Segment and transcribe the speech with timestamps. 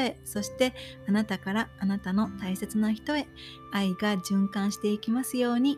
[0.25, 0.73] そして
[1.07, 3.27] あなたからあなたの大切な人へ
[3.71, 5.77] 愛が循環していきますように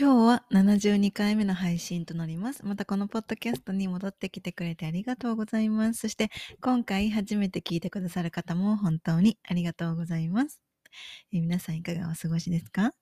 [0.00, 2.64] 今日は72回目の配信となります。
[2.64, 6.00] またこのポッドキャストに戻ってきてくれてありがとうございます。
[6.02, 10.60] そして今回初めて聞いてくださる方も本当にありがとうございます。
[11.32, 12.92] え皆さんいかがお過ごしですか？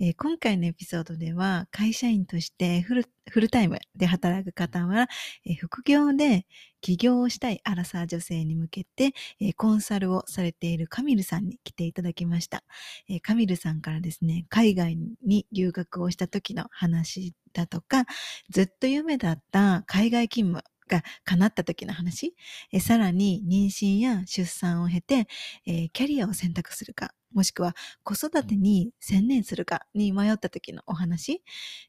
[0.00, 5.08] えー、今回のエピソードでは会社員としてフルフルタイムで働く方は、
[5.46, 6.46] えー、副業で
[6.80, 12.64] 起業をしたいアラサー女性に向けて、えー、コンサルをされているカミルさんに来ていただきました、
[13.08, 18.04] えカミルさんからですね、海外に留学をした時の話だとか、
[18.50, 22.34] ずっと夢だった海外勤務が叶った時の話、
[22.72, 25.28] えさらに妊娠や出産を経て、
[25.66, 31.42] えキャリアを選択するか、もしくは子育てに専念するかに迷った時のお話、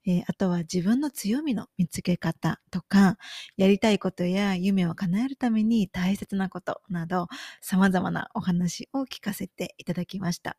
[0.06, 3.18] えー、あとは自分の強みの見つけ方とか、
[3.58, 7.28] やりたいことや夢を叶えるために大切なことなど、
[7.62, 10.58] 様々なお話を聞かせていただきました。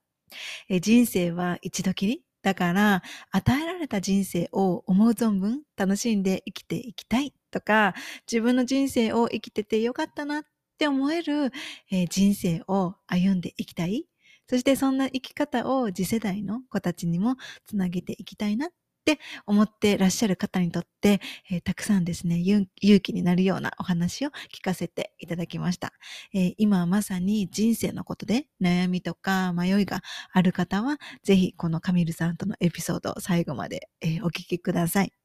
[0.69, 7.95] えー、人生は一度きりだから、与えられた人生を思う存分楽しんで生きていきたいとか、
[8.31, 10.45] 自分の人生を生きててよかったなっ
[10.79, 11.53] て思える、
[11.91, 14.07] えー、人生を歩んでいきたい
[14.49, 18.71] そしてそんな生き方を次世代の子たちにもつなげていきたいなっ
[19.05, 22.67] て思ってらっしゃる方にとって、えー、たくさんですね、勇
[23.01, 25.93] 気になるようなお話を聞かせていただきました。
[26.33, 30.01] えー、今まさに人生のことで悩みとか迷いが
[30.33, 35.24] ある方は、ぜひこのカミルさんとのエピソードを最後まで、えー、お聞きください。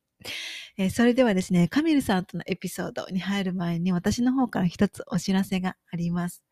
[0.77, 6.43] えー、それではですね、カミルさんとのエピソードに入る前に私の方から一つお知らせがあります。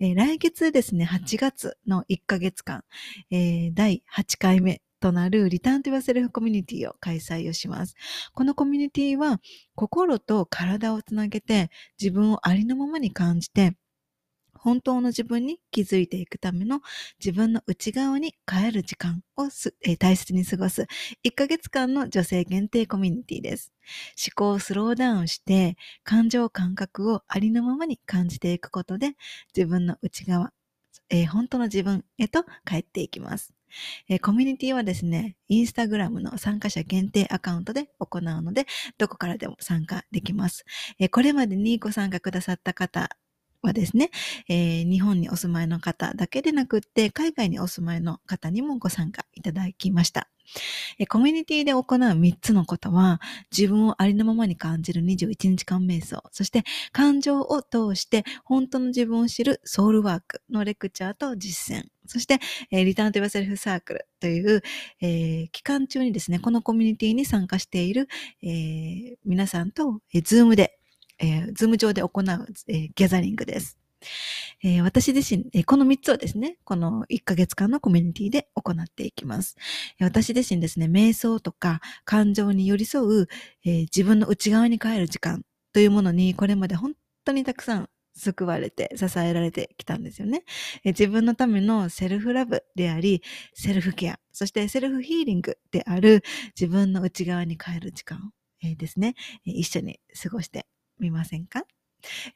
[0.00, 2.84] えー、来月ですね、8月の1ヶ月間、
[3.30, 7.94] えー、第8回目となるリターントゥワセルフコミュニティを開催をします。
[8.32, 9.40] このコミュニティは
[9.74, 13.76] 心と体をつなげて自分をありのままに感じて
[14.66, 16.80] 本当の自分に気づいていくための
[17.20, 19.46] 自分の内側に帰る時間を
[19.80, 20.88] え、大切に過ごす
[21.24, 23.72] 1ヶ月間の女性限定コミュニティです。
[24.20, 29.12] 思考をスローダウンして感情感覚をありのままに感じていくことで
[29.54, 30.52] 自分の内側、
[31.10, 33.54] えー、本当の自分へと帰っていきます。
[34.08, 38.66] えー、コミュニティはですね、インスタグラムの参加者限定アカウントで行うので、
[38.98, 40.64] どこからでも参加できます。
[40.98, 43.16] えー、これまでにご参加くださった方
[43.62, 44.10] はですね、
[44.48, 50.28] えー、日本にお住まいの方だけでなくって、海外にお住まいの方にもご参加いただきました。
[51.08, 53.20] コミュニティで行う3つのことは、
[53.56, 62.38] 自分をありのままに感じる21日間瞑想、そして感情を通して本当の自分を知るソウルワークのレクチャーと実践、そして、
[62.70, 64.62] えー、 Return to the Self Circle という、
[65.00, 68.08] えー、期間中にですね、このコミュニティに参加している、
[68.42, 70.75] えー、皆さんと、えー、ズームで
[71.18, 72.24] えー、ズーム上で行う、
[72.68, 73.78] えー、ギャザリングです。
[74.62, 79.56] えー、私自身、えー、この3つをですね、この1ヶ月間のコミュニティで行っていきます。
[80.00, 83.28] 私自身ですね、瞑想とか感情に寄り添う、
[83.64, 86.94] えー、自分の内側に帰る時間というものにこれまで本
[87.24, 90.44] 当にたくさん救われて支えられてきたんですよね。
[90.84, 93.22] え自分のためのセルフラブであり、
[93.54, 96.22] セルフケア、そしてセルフヒーリングである
[96.58, 100.66] 自分の内側に帰る時間、えですね、一緒に過ごして
[100.98, 101.64] みませんか？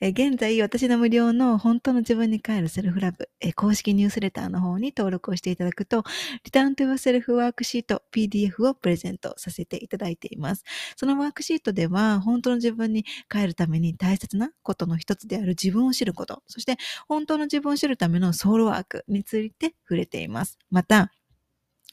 [0.01, 6.05] え現在、私の無料の本当の自分に帰るセルフラブ、え公式ニュースレターの方に登録をしていただくと、
[6.45, 10.65] リターントゥ r セルフワークシート PDF をプレゼントさせていただいています。
[10.97, 16.77] そのワークシートでは、本当の自分に帰るために大切なことの一つである自分を知ること、そして
[17.09, 20.59] 本当の自分を知るためのソウルワークについて触れています。
[20.71, 21.13] また、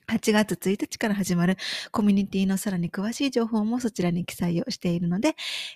[0.09, 1.57] 8月1日から始まる
[1.91, 5.35] コミュニティのさらに詳しい情報もそちらに記載をしているので、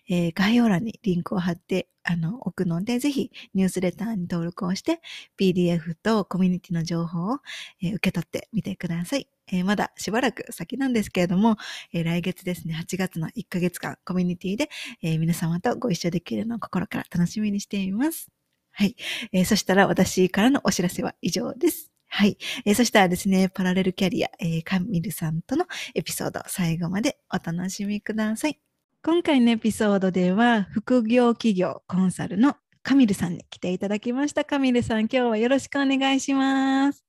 [0.10, 5.02] えー、概要欄にリンクを貼ってあの置くので、ぜひニュースレターに登録をして
[5.38, 7.40] PDF とコミュニティの情報を、
[7.84, 9.28] えー、受け取ってみてください。
[9.52, 11.58] えー、まだしばらく先なんですけれども、
[11.92, 14.70] え来月ですね、8月の1ヶ月間コミュニティで、
[15.02, 18.30] え皆様とご一緒できるのを心から楽しみにしています。
[18.72, 18.96] はい。
[19.34, 21.91] えそしたら私からのお知らせは以上です。
[22.14, 22.38] はい。
[22.66, 25.66] えー、そしたらですね、パラレルキャリア、えー、カミルさんとの
[25.96, 28.60] エピソード、最後までお楽しみください。
[29.02, 34.44] 今回のエピソードでは副業企業コンサルのカミルさんに来ていただきました。
[34.44, 37.06] カミルさん今日はよろしくお願いします。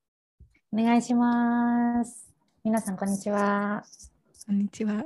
[0.72, 2.32] お願いします。
[2.62, 3.82] 皆さんこんにちは。
[4.46, 5.04] こんにちは。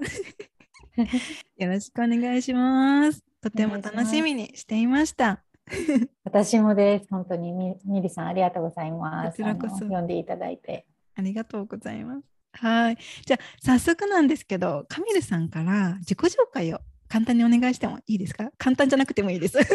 [1.57, 3.25] よろしくお願いします。
[3.41, 5.43] とても楽しみにしていました
[6.25, 7.07] 私もです。
[7.11, 9.31] 本当にみみりさんありがとうございます。
[9.31, 9.79] こちらこそ。
[9.79, 10.87] 読んでいただいて。
[11.17, 12.23] ありがとうございます。
[12.53, 12.99] はい。
[13.25, 16.79] じゃあ早速なんですけどカミルさんから自己紹介を
[17.09, 18.51] 簡単にお願いしてもいいですか？
[18.59, 19.59] 簡単じゃなくてもいいです。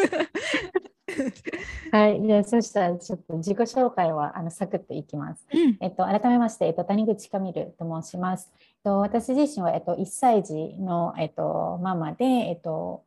[1.91, 5.45] はい、じゃあそしたらちょっと自己紹介はあのサクッといきます。
[5.53, 8.49] うん、えっと、改めまして、えっと、谷口かみると申します。
[8.57, 13.03] えっと、私自身は、えっと、1歳児の、えっと、ママで、えっと、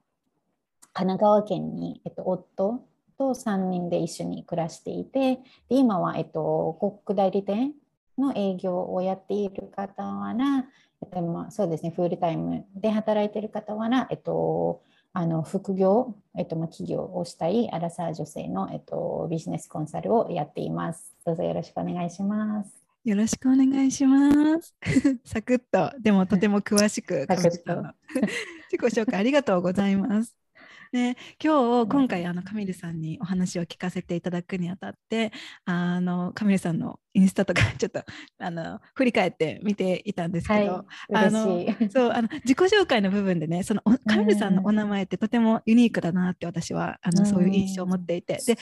[0.95, 2.85] 神奈川県に、えっと、夫
[3.19, 5.37] と3人で一緒に暮らしていて、
[5.69, 7.73] で今は、えっと、広告代理店
[8.17, 10.67] の営業をやっている方はな、
[11.03, 14.83] えっとまあ、そうですね、フルタイムで働いている方はな、えっと、
[15.13, 21.13] あの副業、えっと、まあ企業をしたいアラサー女性の、えっと、ビジネスコンサルをやっています。
[21.27, 22.85] どうぞよろしくお願いします。
[23.05, 24.75] よろしくお願いします。
[25.25, 27.83] サクッと、でもとても詳しく、サクッと
[28.71, 30.44] 自己紹介ありがとうございます。
[30.95, 35.33] で今日今回あのカミルさんにお話を聞かせていただくにあたって
[35.65, 38.05] あのカミルさんのインスタとかちょっと
[38.39, 48.39] あの振り返って見ていたんですけど、はい、あのそうあの自己紹介の部分でねそのカミルさんのお名前ってとてもユニークだなって私はあのそういう印象を持っていて。
[48.47, 48.57] で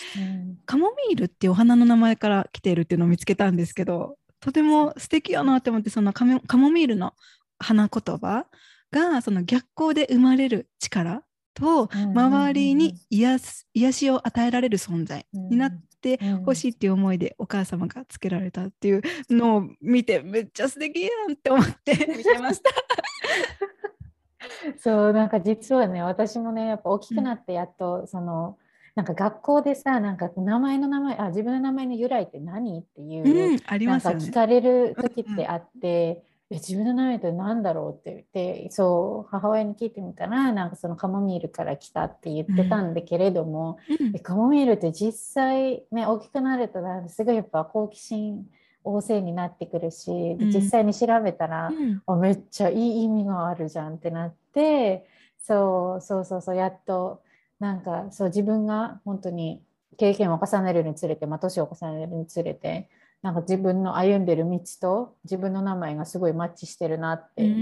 [0.65, 7.13] カモミールっていうお花の名前から来ているっていうのを見つけたんですけどとても素敵やなって思ってそのカモミールの
[7.59, 8.47] 花言葉
[8.91, 13.39] がその逆光で生まれる力と周りに癒
[13.75, 22.71] 癒しを与えられる存在になってほしいっていう思いでお母様がつけられたっていうのを見てめっちゃ素敵やんって思って 見てました。
[24.79, 28.59] そうなんか実はね私もねやっぱ大きくなってやっと、その
[28.95, 32.81] なんか学校でさなんか名前の名前あ自分の名前の由来って何？
[32.81, 36.25] っていう、うん、ありますよ、ね、なんか聞かれる時ってあって。
[36.53, 37.99] え自分の名前って何だろう？
[37.99, 48.47] って言ってそう母親に聞いてみたらなんかそのカモミールから来たって言ってたんだけれども、うん、カモミールって実際ね大きくなるとすごいやっぱ好奇心
[48.85, 51.71] 旺盛になってくるし、うん、実際に調べたら、
[52.07, 55.07] うん、めっちゃいい意味があるじゃんってなって
[55.39, 57.23] そうそうそうそうやっと
[57.61, 59.63] なんかそう自分が本当に
[59.97, 62.89] 経験を重ねるにつれて、まあ、年を重ねるにつれて
[63.23, 67.55] なんか自分の歩んでる道と自分の名前がすごいマッチしてるなって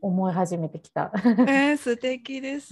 [0.00, 1.10] 思い始めてきた。
[1.14, 2.68] えー、素敵です。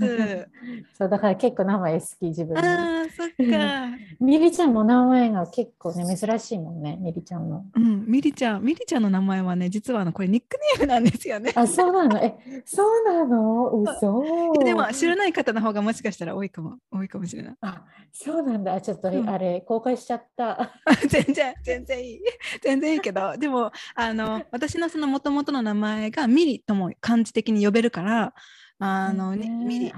[0.96, 3.96] そうだから結構名前好き自分あそっか。
[4.20, 7.64] ミリちゃんも名前が結構ね珍しいもんねミリちゃんの。
[7.74, 11.52] うん、ミリちゃんミリちゃんの名前はね実はあのこれニックネームなんですよね。
[11.56, 12.18] あそうなの？
[12.22, 13.82] えそうなの？
[13.82, 14.62] 嘘。
[14.64, 17.56] でも知らない方の方がもしかしたら多いかも多いかもしれない。
[17.62, 20.70] あそうなんだちょっと、うん、あれ公開しちゃった。
[21.08, 22.11] 全然全然いい
[22.62, 28.34] 全然いいけどでもあの 私のその元々の名前がミリとも漢字的に呼べるから
[28.78, 29.92] あの、ね、ミリ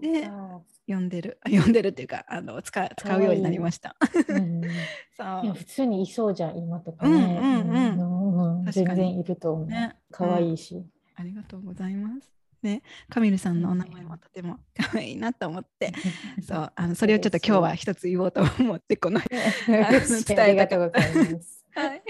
[0.00, 0.30] で
[0.86, 1.38] 呼んでる。
[1.48, 3.96] 呼んでるっていうかあの使使うようになりました。
[5.16, 5.54] そう。
[5.54, 7.40] 普通にいそうじゃん今とかね。
[8.72, 9.66] 全然いると思う。
[9.66, 12.39] ね、可愛いし、うん、ありがとうございます。
[12.62, 15.92] ね、カミルさんのお名前もとても可愛いなと思って、
[16.46, 19.20] そうあのそれをちょっと今日は一つ言おうと思ってこの
[19.66, 21.00] 伝えたかった。
[21.80, 22.02] はい。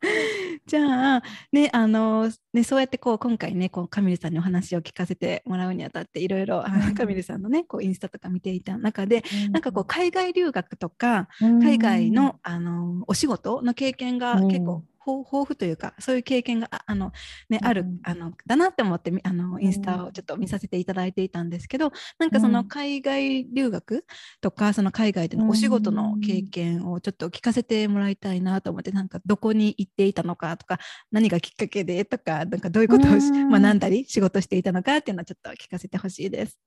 [0.66, 14.84] じゃあ、ね、あの、ね、そうやってこう今回ね、こうカミルさんにお話を聞かせてもらうにあたって、いろいろ、うん、カミルさんのね、こうインスタとか見ていた中で、うん、なんかこう海外留学とか、海外の、あのお仕事の経験が結構
[15.18, 17.12] 豊富というかそういう経験があの、
[17.48, 24.04] ね、ある、あのだなって思ってあのインスタをちょっと見させていただいていたんですけどなんかその海外留学
[24.40, 30.78] とかその海外でのお仕事の経験をちょっと聞かせてもらいたいなと思ってなんかどこに行っていたのかとか
[31.10, 36.58] 何がきっかけでとかなんかどういうことを学んだり仕事していたのかっていうのをちょっと聞かせてほしいです。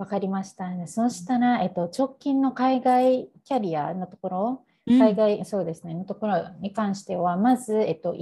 [0.00, 0.86] わかりました、ね。
[0.86, 8.16] そうしたら、えっと、直近の海外キャリアのところ海外、うん、そうですね、のところに関しては、まず、えっと、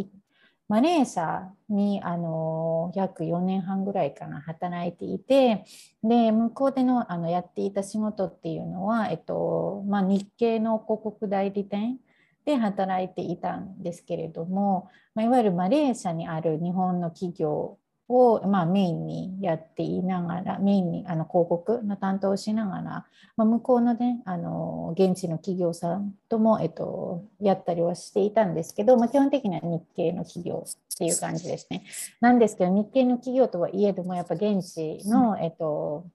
[0.68, 5.64] マレーシアにあの約4年半ぐらいかな働いていて
[6.02, 11.98] で向こうでのあのやっていた仕事っていうのは、えっとまあ、日系の広告代理店
[12.44, 31.84] で働いていたんですけれども、まあ、いわゆるマレーシアにある日本の企業を、まあ、メインにやっていながら、メインにあの広告の担当をしながら、まあ、向こうのね、あの現地の企業さんとも、えっと、やったりはしていたんですけど、まあ、基本的には日系の企業っていう感じですね。
[32.20, 36.06] なんですけど、日系の企業とはいえども、やっぱ現地の、えっと、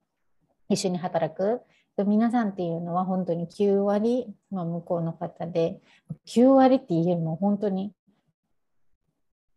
[0.69, 1.61] 一緒に働く
[1.97, 5.79] 皆さんっていうのは本当に9割、まあ、向こうの方で、
[6.25, 7.93] 9割って言えも本当に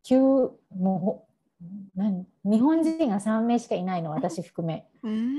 [0.05, 1.26] 9も何
[2.45, 4.87] 日本人が3名しかいないの私含め、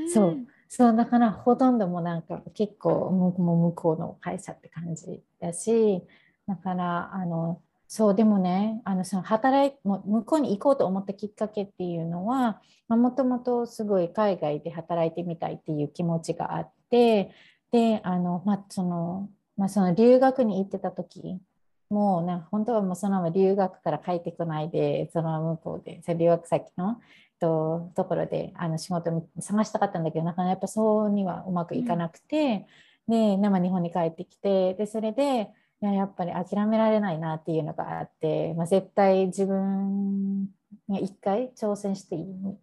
[0.10, 0.38] そう。
[0.70, 6.04] そうだからほとんどもなんか結構もう向こうの会社って感じだし
[6.46, 17.32] だからあのそうでもねあのその働いも向こうに行こうと思ったきっかけっていうのはもともとすごい海外で働いてみたいっていう気持ちがあって
[17.72, 21.40] であの、まあそのまあ、その留学に行ってた時
[21.90, 27.00] もうね、本当はもうそのまま留学から帰ってこないで、そのまま向こうで、留学先の
[27.40, 32.68] とところであの仕事探したかったんだけど、なかなかやっぱそうにはうまくいかなくて、
[33.08, 35.50] うん、で、生日本に帰ってきて、で、それで、
[35.82, 40.48] いややっぱり諦められないなっていうのがあって、まあ、絶対自分
[40.90, 42.18] が一回挑戦して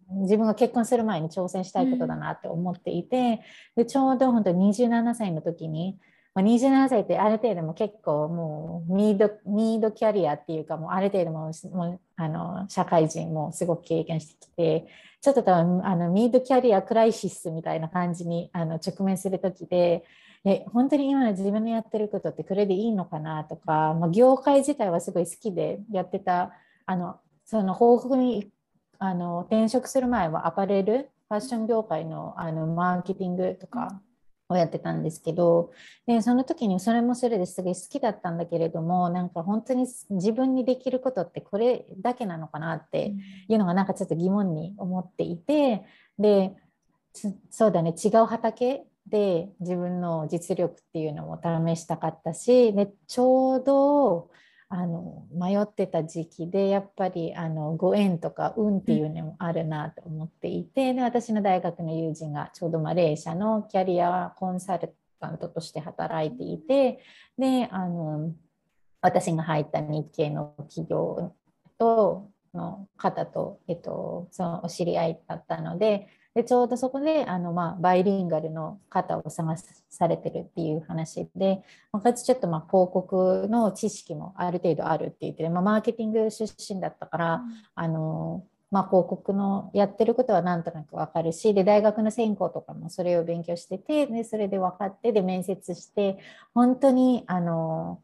[0.09, 3.41] 自分が結婚する前に挑戦したいことだなって思っていて、
[3.77, 5.97] うん、でちょうど本当27歳の時に
[6.35, 14.85] まあ、27歳ってある程度も結構もうミードミードキャリアっていうかもうある程度ももあの社会人もすごく経験してきて
[15.21, 20.03] ちょっと多分あのミードキャリアクライシスみたいな感じにあの直面する時で
[20.43, 26.51] え本当に今の自分のやってることってこれでいいのかなとか、まあ、業界自体はすごい好きでやってた
[26.85, 28.51] あのその報告に
[28.99, 34.01] あの転職する前はアパレルファッション業界のあのマーケティングとか
[34.49, 35.71] をやってたんですけど
[36.05, 43.13] でその時にそれもそれですごい好きだったんだけれどもなんか本当に自分にできることってこれだけなのかなって
[43.47, 45.83] いうのがなんかちょっと疑問に思っていて
[46.19, 46.55] で
[47.49, 54.29] そうだね違う畑で自分の実力っていうのも試したかったしでちょうど
[54.77, 66.99] あの迷ってた時期でやっぱりあのご縁とか運っていうのもあるなと思っていて、で私の大学の友人がちょうどマレーシアのキャリアコンサルタントとして働いていて
[67.37, 68.33] であの
[69.01, 71.33] 私が入った日系の企業
[71.77, 79.55] との方と、えっと、そのお知り合いだったのででちょうどそこであの、まあ、バイリンガルの方を探
[79.89, 81.63] されてるっていう話で、
[81.93, 87.41] まあ、ちょっとまあ広告の知識もある程度あるって言って、まあ、マーケティング出身だったから、うん、
[87.75, 96.17] あのまあ、広告のやってることはなんとなく分かるしで大学の専攻とかもそれを勉強しててでそれで分かってで面接して
[96.53, 98.01] 本当にあの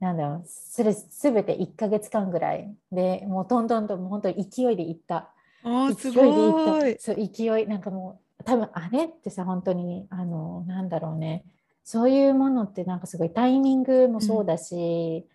[0.00, 5.30] なんだろうそれ全て1ヶ月間ぐらいでもうどんどんともう本当に勢いでいった
[5.64, 7.02] 勢いでいった。
[7.02, 11.44] そう勢いなんかもう多分あれってさ本当にあのなんだろうね。
[11.84, 15.26] そういうものってなんかすごいタイミングもそうだし、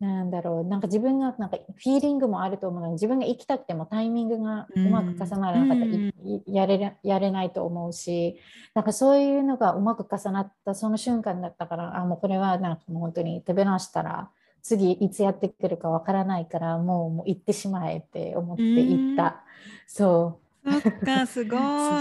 [0.00, 0.64] うん、なんだろう。
[0.64, 5.84] なんか自分がなんかフィーリングもあると思うので自分が行きたくてもタイミングがうまく重ならなかった。
[5.84, 8.38] ら、うん、やれやれないと思うし
[8.74, 14.30] なんかそういうのがうまく重なったその瞬間だったからあもうこれはなんかもう本当に手放したら
[14.66, 19.44] 次いつやってくるかわからないからもうもう行ってしまえって思って行った。
[19.86, 21.56] そうそっかすご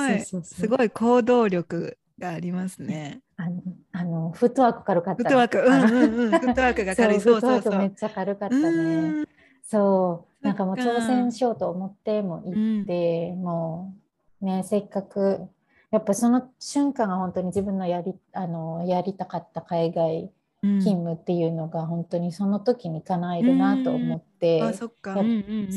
[0.10, 3.22] いすごい行動力がありますね。
[3.38, 5.24] あのあのフットワーク軽かった。
[5.24, 7.20] フットワーク、うんうんうん、フットワークが軽い。
[7.20, 7.78] そうそうそう。
[7.78, 9.26] めっちゃ軽かったね。
[9.62, 13.94] そうなんかもう挑戦しようと思っても行って、うん、も
[14.42, 15.48] うねせっかく
[15.92, 20.32] やっぱその瞬間が本当に自分のやりあのやりたかった海外
[20.80, 24.88] 勤務っていうのが本当にその時に叶えるなと思って、うん、そ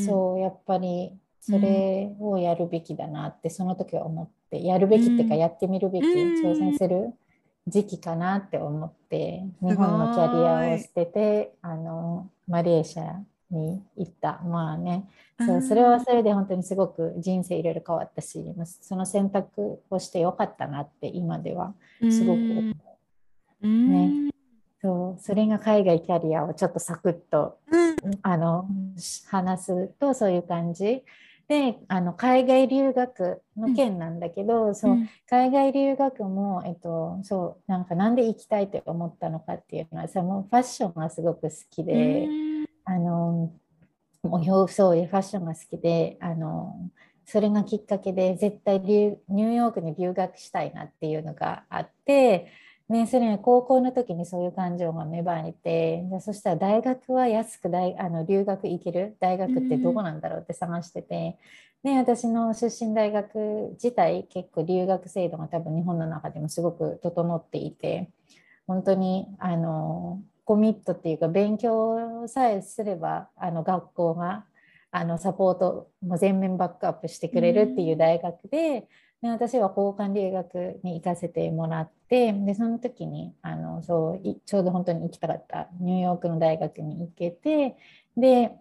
[0.06, 7.14] そうやっぱりそれをやるべきだなってその時は思ってやるべきっていうかやってみるべき、挑戦する
[7.66, 14.40] 時期かなって思って日本のキャリアを捨ててあのマレーシアに行った。
[14.44, 15.08] まあね
[15.40, 18.44] そうそれはそれで本当にすごく人生いろいろ変わったし
[18.82, 21.74] その選択をしてよかったなって今では
[22.10, 22.72] すごく思
[23.62, 23.66] う。
[23.66, 24.30] ね
[24.80, 28.66] そうそれが海外キャリアをちょっとサクッと、うん、あの
[29.26, 31.02] 話すとそういう感じ。
[31.48, 34.98] であの海外留学の件なんだけど、うん、そう
[35.30, 43.50] 海外留学も、えっと、そうなんかなんで行きたいと思ったのかっていうのはそのファッションがすごく好きで、うん、あの
[44.24, 46.76] お洋そういうファッションが好きであの
[47.24, 52.52] それがきっかけで絶対ニューヨークに留学したいなっていうのがあって
[52.88, 59.16] ね、それね、高校の時にそういう感情が芽生えて、そしたら大学は安く大あの留学行ける？
[59.20, 61.36] 大学ってどこなんだろうって探してて、
[61.82, 68.10] で私の出身大学自体結構留学制度が多分日本の中でもすごく整っていて
[68.66, 74.44] 本当にあのコミットっていうか勉強さえすればあの学校が
[74.90, 78.88] あのサポートも全面バックアップしてくれるっていう大学で、
[79.22, 87.76] で私は交換留学に行かせてもらってでその時にあのそうちょうど本当に行きたかったニューヨークの大学に行けて
[88.16, 88.52] で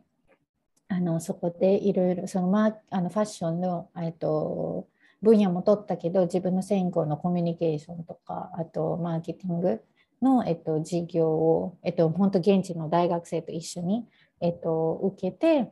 [0.89, 4.87] あのそこでいろいろその、ま、あのファッションの、えっと、
[5.21, 9.81] 分野も取ったけど自分の専攻のコミュニケーションとかあとマーケティング
[10.21, 14.05] の、えっと、授業を、えっと、本当現地の大学生と一緒に、
[14.41, 15.71] えっと、受けて、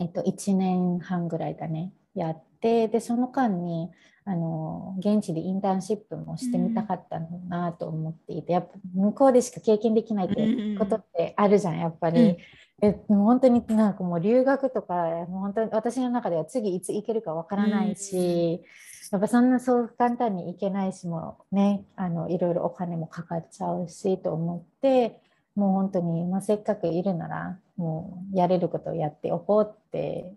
[0.00, 2.53] えっと、1年半ぐらいだねやって
[2.88, 3.90] でその間に
[4.26, 12.38] あの現地でインターンシップもしてみたかったのなと思っていて、やっぱ向こうでしか経験できないってことってあるじゃんやっぱり。
[12.82, 18.62] え本当になんかもう留学とか本当に私の中では次いつ行けるかわからないし、
[19.12, 25.20] やっぱそんなそう簡単に行けないしもねあのいろいろお金もかかっちゃうしと思って
[25.54, 30.34] もう本当に、まあ、せっかくいるならもうやれることをやっておこうって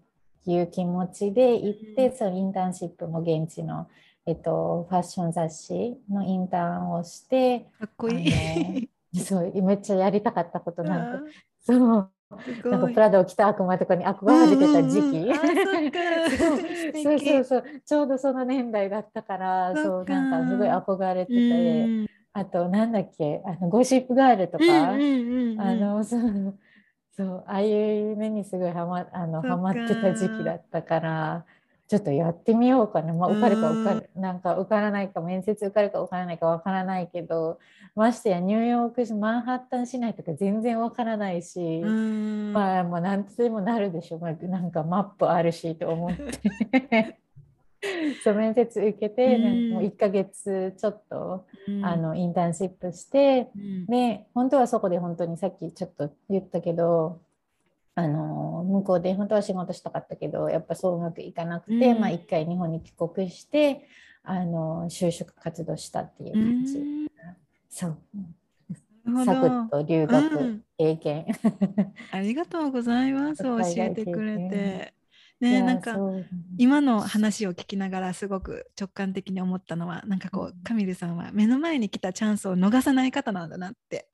[0.52, 3.88] いう気持ちで行って、そのインターンシップも現地の、
[4.26, 8.90] えっと、ファッション雑誌のインターンをしてかっこいい。
[9.20, 11.24] そうめっちゃやりたかったことなんか
[11.60, 12.12] そう。
[12.70, 15.32] なんかプラダを着た悪魔とかに憧れてた時期、
[16.38, 17.20] そう。
[17.20, 23.42] そうそうちょうどその年代だったからそうなんかすごい憧れてて、あとなんだっけ？
[23.46, 24.66] あのゴシップガールとか、
[25.64, 26.60] あのそう
[27.18, 31.46] そうああいう目にすごいはまあのハマってた時期だったから
[31.88, 37.60] ちょっとやってみようかな、まあ、受かるか受かるなんか受からないか面接受かるか受からないかわからないけど
[37.96, 44.18] ましてやニューヨーク市マンハッタン市内とか全然わからないしまあまあ何とでもなるでしょ。
[44.18, 47.20] う、まあ、なんかマップあるしと思って
[48.24, 51.46] そう面接受けて、ね、もう1ヶ月ちょっと、
[51.84, 53.50] あのインターンシップして、
[53.88, 57.20] で本当はそこで本当にさっきちょっと言ったけど
[57.96, 63.88] あの向こうで本当は仕事したかったけどやっぱそううまくいかなくて、うん、まあ、一回日本に帰国して
[64.24, 66.78] あの就職活動したっていう感じ。
[66.78, 67.08] うん、
[67.70, 67.98] そう。
[69.26, 71.48] サクッと留学経験、う
[71.82, 73.42] ん、ありがとうございます。
[73.42, 74.94] 教えてくれて。
[75.40, 75.96] ねなんか
[76.58, 84.08] 今の話を聞きながらすごく直感的に思ったのはなんかこうカミルさんは目の前に来たチャンスを逃さない方なんだなって。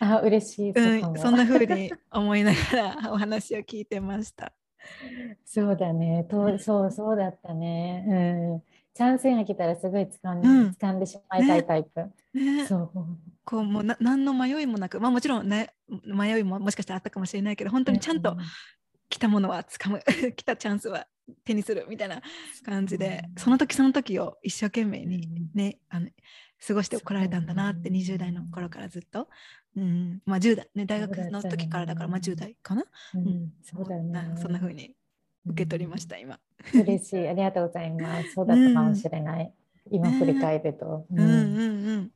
[0.00, 4.52] あ嬉しい、うん、そんな風に思いながらお話を聞いてました。
[5.44, 6.24] そうだね。
[6.30, 8.04] とそうそうだったね。
[8.06, 8.62] うん。
[8.94, 12.00] チャンスが来たらすごい掴んで,、うん、掴んでしまいたいタイプ。
[12.34, 12.62] ね。
[12.62, 12.90] ね、そう。
[13.44, 15.72] こうもうな何の迷いもなく、まあ、もちろん、ね、
[16.04, 18.36] 迷いももしかしたらあったかもしれないけど本当にちゃんと
[19.08, 20.00] 来たものはつかむ
[20.36, 21.06] 来たチャンスは
[21.44, 22.22] 手にするみたいな
[22.64, 26.08] 感じで、うん、その時その時を一生懸命にね、うん、あの
[26.66, 29.28] 過ごしてこられたんだなって20代の頃からずっと、
[29.76, 34.34] うん、まあ10代ね大学の時からだからまあ10代かな、うん、そうだね。
[34.36, 34.94] そんな風に
[35.46, 36.38] 受け取りました今。
[36.74, 37.26] 嬉しい。
[37.28, 38.32] ありがとうございます。
[38.32, 39.54] そうだったかもしれない、
[39.90, 42.12] 今振り返ると、うん、うんうんうん。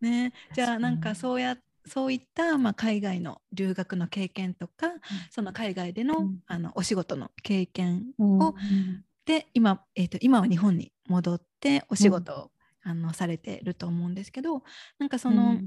[0.00, 0.32] ね。
[0.54, 12.50] じゃあなんかそうやってそういった、まあ、海外の留学の経験とか、うん、その海外でのうん、あのお仕事の経験を、うん、で今,、えーと、今は日本に戻ってお仕事を、
[12.82, 14.62] あのされてると思うんですけど
[15.00, 15.58] なんかその、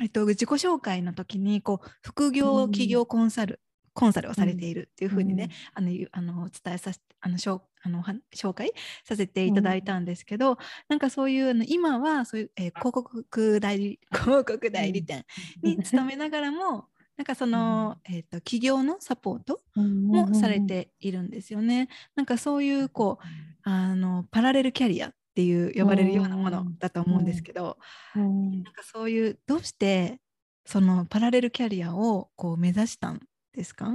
[0.00, 3.60] えっと、自己紹介の時にこう副業企業コンサル
[3.94, 7.36] コンサルをされているっていうふうにね、うん、あのあの伝えさせあの
[7.84, 8.02] あの
[8.34, 8.72] 紹介
[9.04, 10.56] させていただいたんですけど、うん、
[10.88, 15.24] なんかそういうあの今はそういう、えー、広告代理 広告代理店
[15.62, 21.88] に勤めながらも、なんかその、えーと、企業のサポートもされているんですよね。
[22.16, 23.26] なんかそういうこう
[23.62, 27.78] あのパラレルキャリアっていう呼ばれるようなものだと思うんですけど、
[28.14, 30.20] なんかそういうどうして
[30.64, 33.20] そのパラレルキャリアをこう目指したん
[33.54, 33.92] ですか？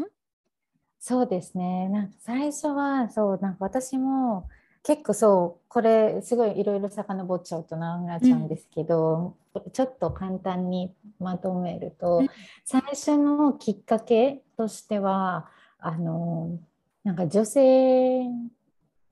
[1.00, 1.90] そうですね。
[1.90, 4.50] なんか最初はそうなんか私も
[4.84, 12.30] 結構そうこれすごいいろいろ遡っちゃうと長くなっちゃうんですけど、うん、ちょっと簡単にまとめると、うん、
[12.66, 16.60] 最初のきっかけとしてはあの
[17.04, 18.26] なんか女性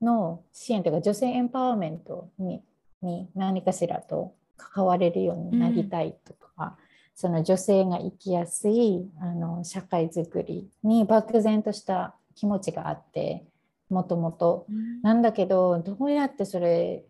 [0.00, 2.62] の支援というか女性エンパワーメントに
[3.02, 6.76] に何かしらと関われるようになりたいとか、
[7.16, 13.46] その女性が生きやすいあの社会づくりに漠然とした気持ちがあって
[13.88, 14.66] もともと。
[15.02, 17.04] なんだけどどうやってそれ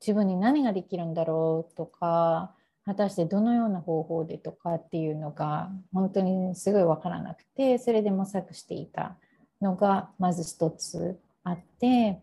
[0.00, 2.54] 自分に何ができるんだろうとか
[2.86, 9.18] 果たしてどのような方法でとかっていうのが本当にすごい分からなくてそれで模索していた
[9.60, 12.22] のがまず一つあって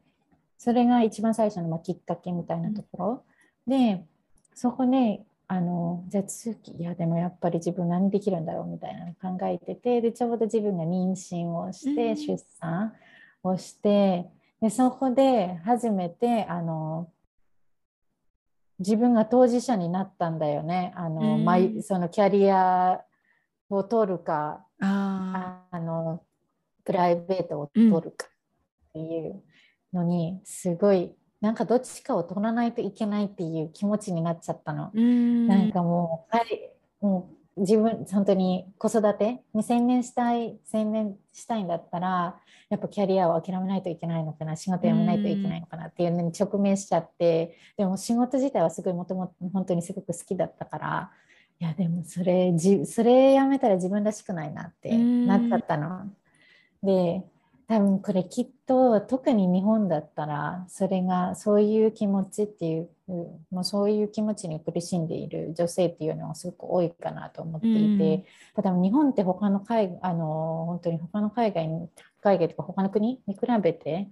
[0.58, 3.23] それが一番最初のまきっかけみたいなところ、
[3.67, 4.04] で
[4.56, 12.93] そこであのじゃあ次いやでもやっぱり自分何できるんだろうみたいなの考えててでちょうど自分が妊娠をして、出産
[13.43, 14.29] をして
[14.62, 17.10] でそこで初めてあの
[18.79, 20.93] 自分が当事者になったんだよね。
[20.95, 23.01] あの、うん、そのキャリア
[23.69, 26.21] を取るかあの
[26.86, 29.43] プライベートを取るかっていう
[29.93, 34.91] のに、すごいなんかどっちかを取らないといけないっていう気持ちになっちゃったの。
[34.93, 36.71] うん、なんかもう,、はい、
[37.02, 51.12] もう自分本当に子育てに専念したい専念したいんだったらやっぱキャリアを諦めないといけないのかな仕事辞めないといけないのかなっていうのに直面しちゃってでも仕事自体はすごいもともと本当にすごく好きだったから
[51.60, 56.06] いやでもそれじそれやめたら自分らしくないなってなっちゃったの。
[56.84, 57.23] で
[57.67, 68.25] 多分これきっと特に日本だったらそれがそういう気持ちっていうもうそういう気持ちに苦しんでいる女性っていうのはすごく多いかなと思っていて、
[68.58, 71.89] うん、多分日本って他の海あの本当に他の海外に
[72.21, 74.10] 海外とか他の国に比べて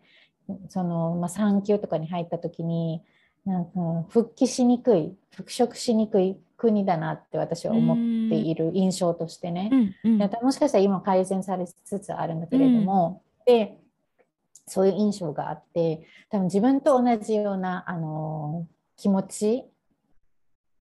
[0.69, 3.01] その、まあ、産休とかに入った時に
[3.45, 3.71] なんか
[4.09, 7.97] 復帰しにくい復職しにくい国だなって私は思っ
[8.29, 9.69] ている印象としてね、
[10.03, 13.77] うんうん、もしかしたら今改善されつつあるんだけれども、うん、で
[14.67, 19.65] そういう印象があって多分自分と同じようなあの気持ち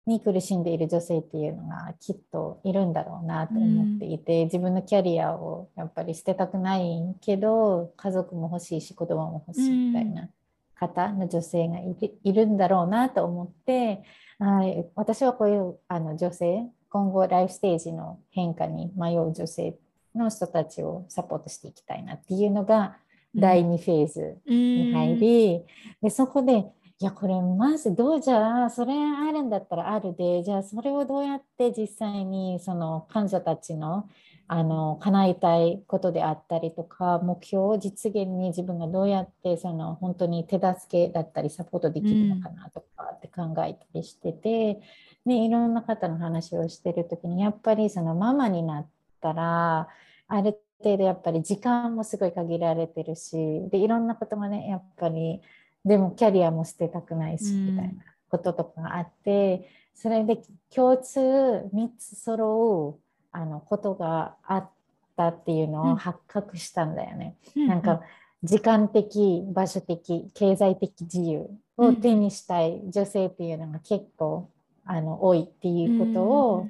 [0.07, 10.29] に苦しんでいる女性っていうのがきっといるんだろうなと思っていて、うん、自分のキャリアをやっぱり捨てたくないけど家族も欲しいし子供も欲しいみたいな
[10.75, 14.03] 方の女性がいるんだろうなと思って、
[14.39, 19.75] はい、私はこういうあの女性今後ライフステージの変化に迷う女性
[20.15, 22.97] の人たちをサポートしていきたいなっていうのが
[23.35, 25.65] 第2フェーズに入り、うん、
[26.03, 26.65] でそこで
[27.01, 34.09] いやこれまずどうじゃあそれあるんだったらあるでじゃあそれをどうやって実際にその患者たちの
[34.47, 44.83] あの叶えたいことであったりとか目標を実現に自分がどうやってその本当に手助けだったりサポートできるのかなとかって考えたりしてて、
[45.25, 48.89] うん、でいろんな方の話をしてる時にやっぱりそのママになっ
[49.25, 49.89] たら
[50.29, 53.37] ある程度やっぱり時間もすごい限られてるし
[53.71, 55.41] でいろんなことがねやっぱり
[55.85, 57.93] でもキャリアも捨てたくないし、みたいな
[58.31, 60.41] こととかがあってそれで
[60.75, 64.71] 共通3つ揃うあのことがあっ
[65.17, 67.37] たっていうのを発覚したんだよね。
[67.57, 68.01] うん、なんか
[68.43, 74.51] 時間的場所的経済的自由を手にしたい女性っていうのが結構
[74.85, 76.69] あの多いっていうことを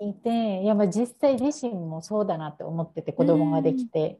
[0.00, 4.18] 聞いて、いやまあ実際自身もそうだなって思ってて子供ができて、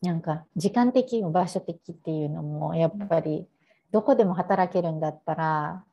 [0.00, 3.46] なんか時間的場所的っていうのもやっぱり
[3.92, 5.84] どこでも働けるんだったら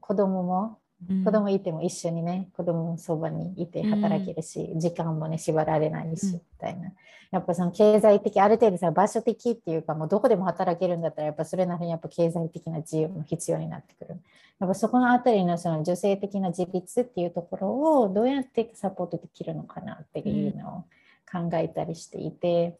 [0.00, 0.78] 子供も
[1.24, 6.92] 子供いても一緒にね子供もそばにいて働けるし、うん、時間もね縛られないし、みたいな。
[7.30, 14.20] やっぱその経済的ある程度さ場所的っていうかもうどこでも働けるんだったらやっぱそれなりにやっぱ経済的な自由も必要になってくる。
[14.60, 20.84] やっぱそこのあたりのその女性的な自立っていうところをどうやってサポートできるのかなっていうのを
[21.30, 22.78] 考えたりしていて、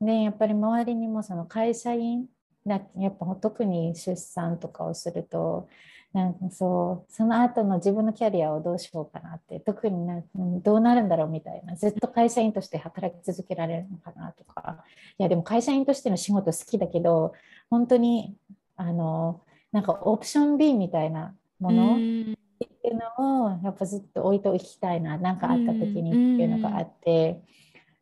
[0.00, 2.26] うん、でやっぱり周りにもその会社員
[2.66, 5.68] やっぱ特に出産とかをすると
[6.14, 10.22] なんかそうその後の自分のキャリアをどうしようかなって特にな
[10.62, 14.84] どうなるんだろうみたいなずっと会社員として働き続けられるのかなとか。
[15.18, 17.34] いやでも会社員としての仕事好きだけど
[17.68, 18.36] 本当に
[18.76, 27.42] あのなんかオプション B みたいなものっていうのをやっぱずっと置いておきたいな何かあった時にっていうのがあって。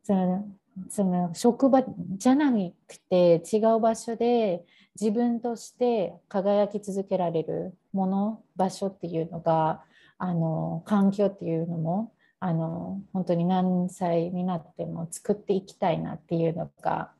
[0.05, 0.45] その
[0.89, 1.85] その職場
[2.17, 4.65] じゃなくて違う場所で
[5.01, 9.83] 自分として輝き続けられるもの場所っていうのが
[10.19, 17.13] あの環境っていうのもあの本当に何歳になっても作っていきたいなっていうのが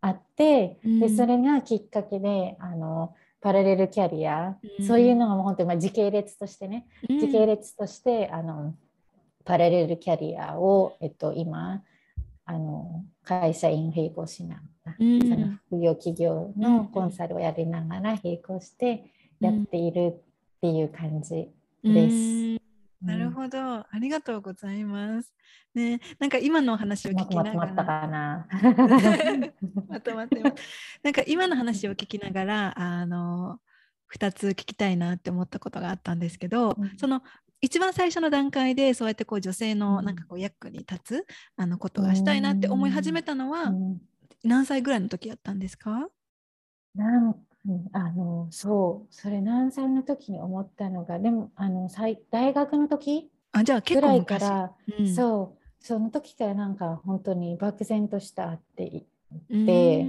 [0.00, 8.74] あって、うん、でそれがきっかけであのパラレルキャリア、うん、そういうのがもう本当にまあ時系列としてね、うん、時系列としてあの
[9.44, 11.82] パラレルキャリアを、えっと、今
[12.52, 19.10] あの会社員並行しながら、うん、その副業企業のコンサルをやりながら並行して
[19.40, 20.20] やっているっ
[20.60, 21.48] ていう感じ
[21.82, 22.62] です。
[23.02, 25.32] なるほど、ありがとうございます。
[25.74, 27.54] ね、なんか今の話を聞きながら。
[27.54, 28.46] まとまったかな。
[29.88, 30.54] まとまってます。
[31.02, 33.58] なんか今の話を聞きながら、あの
[34.14, 37.22] 2つ聞きたいなって思ったことがあったんですけど、うん、その
[37.60, 43.72] 一番最初の段階でそうやってこう女性のなんかこう役に立つあのことがしたいなって思い始めたのは
[44.42, 46.08] 何歳ぐらいの時やったんですか？
[46.94, 47.36] なん
[47.92, 49.14] あのそう。
[49.14, 51.88] それ何歳の時に思ったのがでもあの
[52.30, 54.40] 大学の時あじゃあ結構昔。
[54.40, 55.62] から、うん、そう。
[55.78, 60.06] その時からなんか本当に漠然としたって言って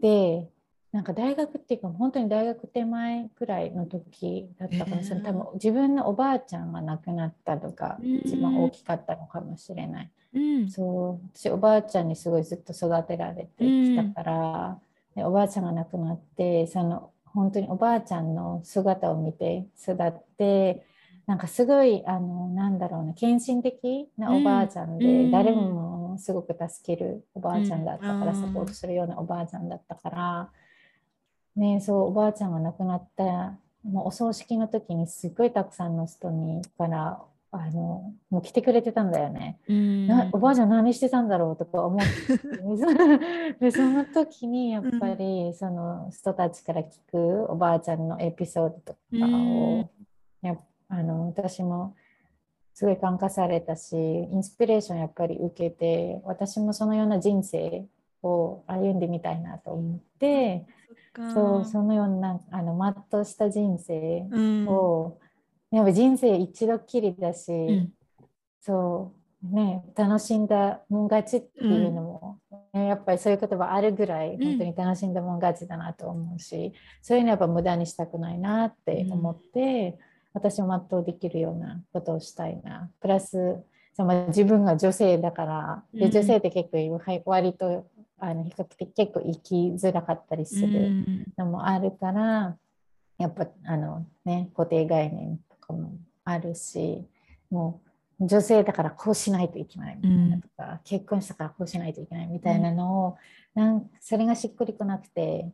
[0.00, 0.48] で
[0.94, 14.78] なんか大学っていうか本当に大学手前くらいの時だったかもしれない、えー、多分自分のおばあちゃんが亡くなったとか一番大きかったのかもしれない、うん、そう私おばあちゃんにすごいずっと育てられてきたから、
[15.16, 20.86] うん、でおばあちゃんが亡くなってその本当におばあちゃんの姿を見て育って
[21.26, 30.50] なんかすごいあのなんだろうな献身的なおばあちゃんで、うん、誰もすごく助けるおばあちゃんだったから、サポートするようなおばあちゃんだったから。
[31.56, 33.24] ね、そうおばあちゃんが亡くなった
[33.84, 37.20] もうお葬式の時にすっごいたくさんの人にから
[37.52, 39.60] あのもう来てくれてたんだよね。
[39.68, 42.06] なおばあちゃん何してたんだろうとか思って
[43.60, 49.88] でその時にやっぱりその人たちから聞くおばあちゃんのエピソードとかを
[50.42, 50.56] や
[50.88, 51.94] あの私も
[52.72, 57.86] すごい感化されたしインスピレーションやっぱり受けて私もそのような人生
[58.24, 60.66] を歩んでみたいなと思って。
[61.16, 62.76] そうそのようなあの
[63.10, 64.26] 全うした人生
[64.66, 65.18] を、
[65.70, 67.92] うん、やっぱ人生一度きりだし、うん、
[68.60, 69.12] そ
[69.52, 72.38] うね楽しんだもん勝ちっていうのも、
[72.72, 79.96] うん、やっぱりそういう言葉あるぐらい本当に楽しんだもん勝ちだなと思うし、そういうのやっぱ無駄にしたくないなって思って、
[80.32, 82.90] 私も全うできるようなことをしたいな。
[83.00, 83.62] プラス
[83.96, 87.86] その自分が女性だからで女性って結構割と
[88.18, 91.04] あの比較的結構生きづらかったりする
[91.36, 92.56] のもあるから、
[93.18, 95.92] やっぱあのね固定概念とかも
[96.24, 97.04] あるし
[97.50, 97.80] も
[98.20, 103.16] う女性だからこうしないといけないみたいなとか、うん、結婚したからこうしないといけないみたいなのを、
[103.56, 105.50] うん、なんそれがしっくりこなくて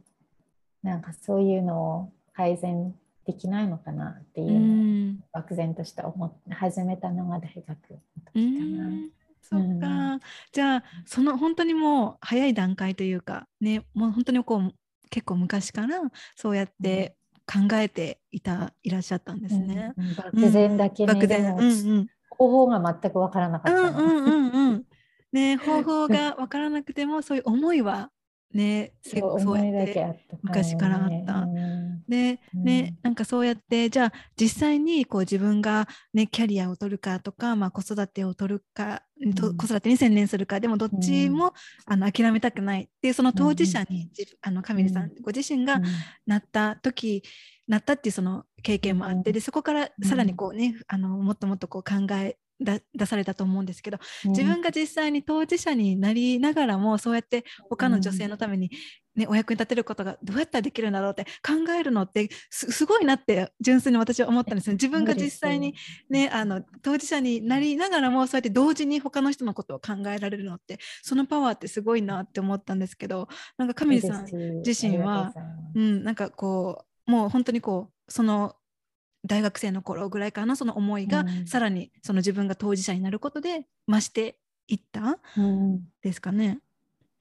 [0.82, 2.94] なんかそういうのを改善
[3.26, 7.98] できないのかなっていう、うん、漠然とした思って始めたのが大学の
[8.32, 9.19] 時かな。
[9.42, 10.20] そっか、うん、
[10.52, 14.72] じゃあその本当にもう早い段階というかねもう本当にこう
[15.10, 16.00] 結構昔から
[16.36, 19.92] そうやって考えていた、いらっしゃったんですね。
[19.96, 23.80] うん、漠然だけね、漠然、うんうん、方法が全く分からなかった。
[23.80, 23.92] う。
[23.92, 24.84] んうんうんうん、
[25.32, 28.10] ね方法が分からなくてもそういう思いは
[28.54, 31.46] ね、 そうそうやって昔からあった。
[32.10, 41.54] で、ね、なんかそうやってじゃあ実際にこう自分が、ね、キャリアを取るかとか、まあ、子育てを取るか、うん、子育てに専念するかでもどっちも、
[41.86, 44.10] あの諦めたくないっていうその当事者に、
[44.42, 45.80] あのカミルさん、ご自身が
[46.26, 47.22] なった時、
[47.68, 58.70] なったっていうその経験もあってでそこからさらにこうね、あのもっともっとこう考え出されたと思うんですけど、自分が実際に当事者になりながらもそうやって他の女性のために、
[59.16, 64.74] ね、お役に立てることがどうやったらできるんだろうって考えるのってすごいなって純粋に私は思ったんですよ。
[64.74, 65.74] 自分が実際に、
[66.08, 74.26] ね、あの当事者になりながらもそうやって同時に他の人のことを考えられるのってそのパワーってすごいなって思ったんですけどなんか上さん
[74.64, 75.32] 自身は、
[75.74, 78.54] うん、なんかこうもう本当にこうその
[79.26, 85.18] 大学生の頃ぐらいからのその思いが、うん、さらにその自分が当事者になることで増していった
[86.02, 86.60] ですかね。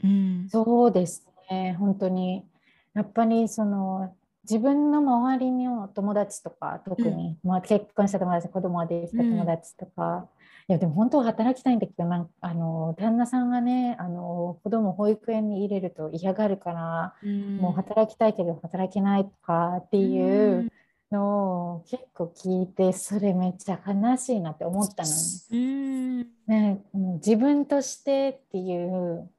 [0.03, 2.45] うん、そうですね本当に。
[2.93, 10.27] やっぱりその自分の周りの友達とか特に、うん、まあ、結婚した友達子供ができた友達とか、
[10.67, 20.71] いやでも本当は働きたいんだけどなんあの旦那さんがねあの子供保育園に入れると嫌がるから、うん、もう働きたいけど働けないとかっていう
[21.11, 25.09] のを結構聞いてそれめっちゃ悲しいなって思ったの
[25.49, 26.27] ね。
[26.47, 29.29] ね自分としてっていう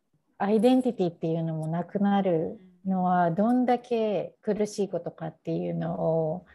[0.40, 6.46] アイデンティティっていうのもなくなるのはどんだけ苦しいことかっていうのを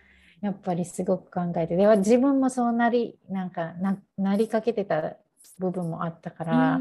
[0.41, 3.73] やっぱりすごく考えてでは自分もそうなりなんか
[4.17, 5.15] なりかけてた
[5.59, 6.79] 部分もあったから、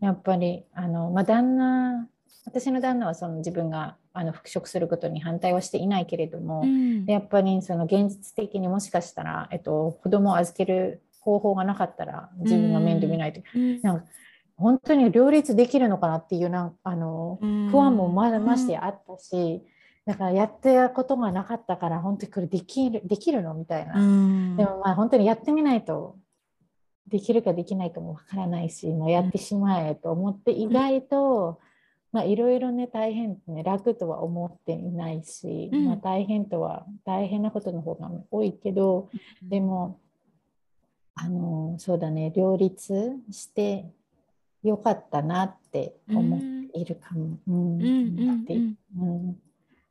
[0.00, 2.06] やっぱりあの、まあ、旦那
[2.46, 14.04] 私の旦那はその自分があの復職することに反対はしていないけれども、うん、やっぱりその現実的にもしかしたら、えっと、子供を預ける方法がなかったら自分が面倒見ないと、うん、なんか
[14.56, 17.38] 本当に両立できるのかなっていうなんあの、
[17.70, 19.62] 不安もまましてあったし、
[20.06, 24.00] だからやってたことがなかったから本当にこれできるできるのみたいな、で
[24.64, 26.16] もまあ本当にやってみないと
[27.08, 31.60] できるかできないかもわからないし、もうやってしまえと思って意外と。
[32.12, 39.08] まあいろいろね大変ね楽とは思っていないし、うん、まあ、大変とは大変なことの方が多いけど、
[39.42, 39.98] うん、でも
[41.16, 43.90] あのそうだね両立して
[44.64, 46.40] よかったなって思っ
[46.72, 47.38] ているかも。
[47.46, 49.36] うん、うん、うん、うん、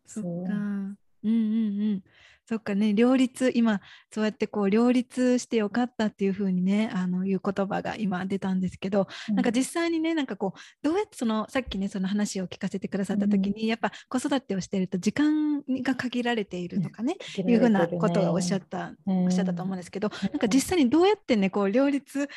[0.06, 1.03] そっか。
[1.24, 2.04] うんうんうん。
[2.46, 3.80] そっかね両立今
[4.12, 22.28] そうやってこう両立してよかったっていう風にねあのいう言葉が今出たんですけど、うん、なんか実際にねなんかこうどうやってそのさっきねその話を聞かせてくださった時に、うん、やっぱ子育てをしてると時間が限られているとかね、うん、いうふうなことがおっしゃった、おっしゃったと思うんですけど、なんか実際にどうやってねこう両立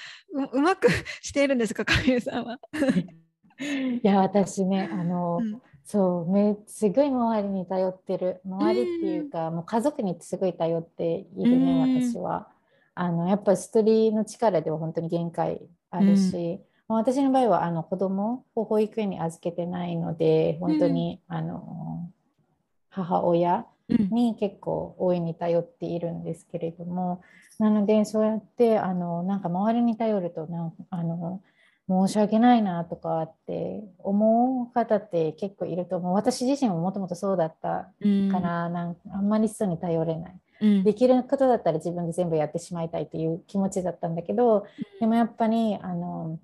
[0.53, 0.87] うまく
[1.21, 2.61] しているんですか神さんは？
[3.59, 5.41] いや私ねあの、
[5.87, 8.41] そうめすごい周りに頼ってる。
[8.45, 12.49] 周りっていうか、もう家族にすごい頼っているね、私は。
[12.97, 22.11] あのやっぱり一人の力では本当に限界あるし、私の場合はあの子供を保育園に預けてないので本当に、あの
[22.89, 27.21] 母親に結構大いに頼っているんですけれども、
[27.61, 31.43] なのでそうやってあのなんか周りに頼るとなんあの
[31.89, 36.15] 申し訳ないなとかって思う方って結構いると思う。
[36.15, 37.91] 私自身ももともとそうだったか
[38.41, 44.65] ら、うん、なんあんまり人に頼れない、うん、できることだったら自分で全部やってしまいたいという気持ちだったんだけど、うん、
[45.01, 46.41] でもやっぱりあの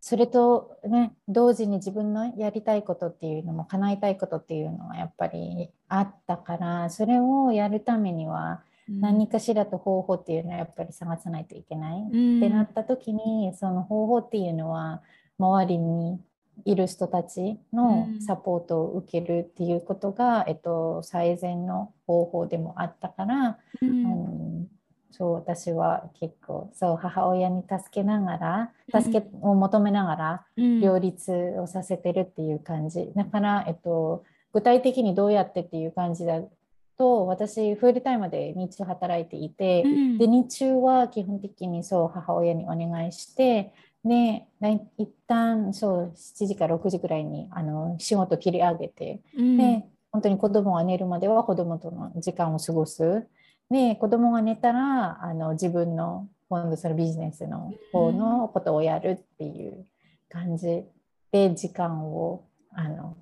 [0.00, 15.02] それとね同時に自分のやりたいことっていうのも叶えたいことっていうのはやっぱりあったからそれをやるためには何かしらと方法っていうのはやっぱり探さないといけない、うん、ってなった時にその方法っていうのは
[15.38, 16.20] 周りに
[16.64, 24.68] いる人たちのサポートを受けるっていうことが、うん、えっと、最善の方法でもあったから、うん、うん、
[25.10, 30.46] そう私は結構そう母親に助けながら助けを求めながら
[30.80, 33.12] 両立をさせてるっていう感じ。
[33.14, 36.40] だから、えっと、具体的にどうやってっていう感じだ
[36.98, 43.72] と私フルタイムで日中働いていて、うん、で日中は基本的にそう母親にお願いして
[44.04, 44.46] で
[44.96, 53.26] 一旦そう7時から6時ぐらいにあの仕事切り上げて、うん、で本当に子供が寝るまでは子供との時間を過ごす。
[53.70, 59.84] で子供が寝たらあの自分の今度そのビジネスの方のことをやるっていう
[60.30, 60.84] 感じ
[61.30, 63.16] で時間をあの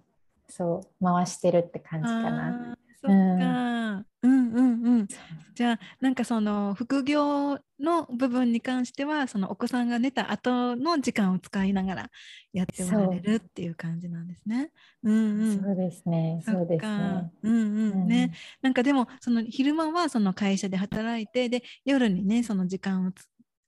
[0.49, 2.79] そう回してるって感じかな。
[3.01, 5.09] そっか、うん、うんうんうん。
[5.55, 12.11] じゃあなんかその副業の部分に関してはそのお子さんが寝た後の時間を使いながら
[12.53, 14.71] やっておられるっていう感じなんですね。
[15.03, 16.43] うんうん、そうですね。
[16.45, 17.31] そうですね。
[17.43, 18.33] うんうんね、うん、
[18.63, 23.13] なんかでもその昼間はその会社で働いてで夜にねその時間を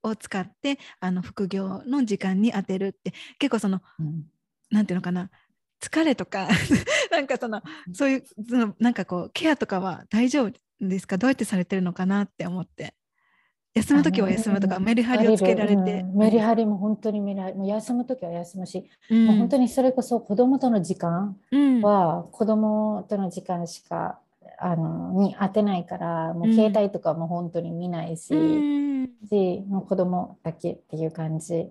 [0.02, 4.24] を使ってあの副業の時間に当てるって結構その、うん、
[4.70, 5.30] なんていうのかな
[5.80, 6.48] 疲れとか
[7.10, 7.62] なんかその
[7.92, 11.18] そういうそのなんかこうケアとかは大丈夫ですか？
[11.18, 12.94] どうやってされてるのかなって思って。
[13.74, 21.36] 休む時は休むとかメリハリをつけられて、うん、メリハリも本当にメリハリも休む時は休むし、うん、もう本当にそれこそ子供との時間
[21.82, 24.18] は子供との時間しか
[24.58, 28.34] あのに当てないからもう携帯とかも本当に見ないし,、し
[29.68, 31.68] もう子供だけっていう感じ、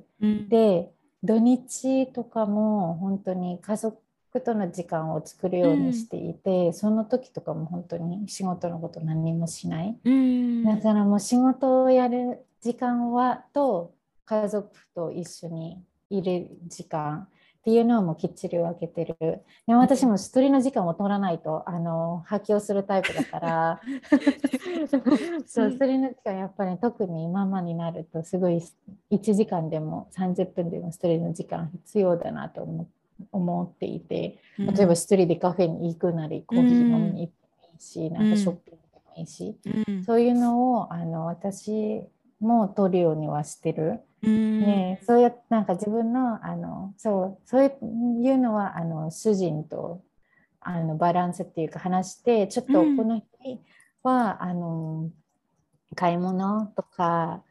[0.49, 0.89] で
[1.23, 3.97] 土日とかも本当に家族
[4.41, 17.27] との時間を作るようにしていて、うん、その時とかも本当に仕事のこと何もしない、うん、だからもう仕事をやる時間はと家族と一緒にいる時間
[17.67, 19.17] っていうのをもうきっちり分けてる。
[19.19, 23.82] でも私も一人の時間を取らないとあの発狂するタイプだから。
[25.45, 28.63] そう一人の時間やっぱり特にママになるとすごい
[29.12, 32.88] 1時間でも30分でも一人の時間必要だなと思
[33.34, 34.39] 思っていて。
[34.58, 39.58] 例えば一人でカフェに行くなりコーヒー飲みに行ってもいいし、なんかショッピングでもいいし、
[40.06, 42.01] そういうのをあの私
[42.39, 43.99] も取るようにはしてる。
[44.21, 47.67] ね、そうやなんか自分のあのそうそうい
[48.32, 50.01] うのはあの主人と
[50.60, 53.23] あのバランスっていうか話してちょっとこの日
[54.03, 55.10] は、あの
[55.95, 57.43] 買い物とか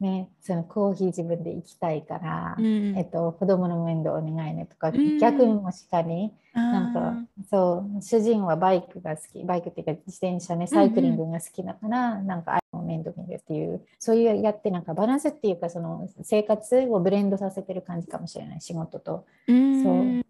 [0.00, 7.14] ね、そのコーヒー自分で行きたいから、うん、えっと、子供の面倒お願いねとか、うん、逆にもしかりなんか
[7.50, 19.26] そう主人はバイクが好きバイクっていうか自転車ねサイクリングが好きだから、うんうん、なんかあの面倒見るっていうそういうやってなんかバランスっていうかその生活をブレンドさせてる感じかもしれない仕事と。
[19.46, 20.24] うん、そう。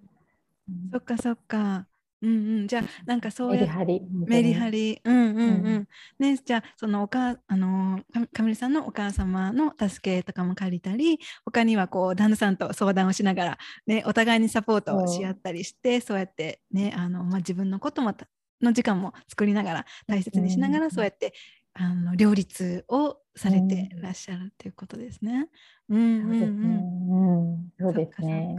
[0.93, 1.87] そっかそっか
[2.21, 5.01] うんうん、じゃあなんかそういうメリハリメリハリ。
[5.05, 5.89] うんうんうん、うん、
[6.19, 8.01] ねじゃあそのおかあの
[8.33, 18.15] かみさんのお母様の助けとかも借りたり他にはこう旦那さんと相談をしながらねお互いにサポートをし合ったりしてそうやってねあのまあ自分のことも
[18.61, 21.33] の時間も作りながら大切にしながらそうやって
[21.75, 25.49] あの両立をされてらっしゃるっていうことですね。
[25.89, 27.73] うんうんうん。
[27.79, 28.57] そうですね。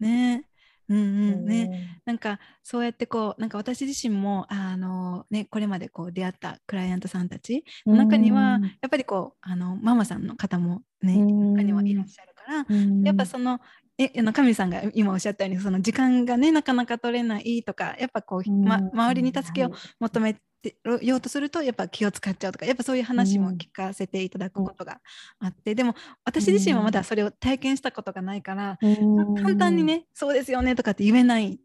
[0.00, 0.44] ね。
[0.88, 1.02] うんう
[1.36, 1.44] ん。
[1.46, 12.66] ね、なんかそうやってこうなんか私自身もあの、ね、これまでこう出会ったクライアントさんたちの中には、やっぱりこうあのママさんの方もね、中にはいらっしゃるから、
[13.04, 13.60] やっぱその
[13.98, 25.00] えあの神さんが今おっしゃったようにその時間がねなかなか取れないとかやっぱこう、ま、周りに助けを求めてようとするとやっぱ気を使っちゃうとかやっぱそういう話も聞かせていただくことが
[25.38, 31.56] あって、うん、でも私自身はまだそれを体験したことがないから、うん、簡単にねそうですよねとかって言えないで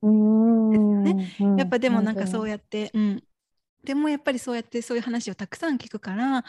[0.00, 1.34] すよね。
[1.58, 3.22] やっぱでもなんかそうやって、うん、
[3.86, 6.44] でもやっぱりそうやってそういう話をたくさん聞くから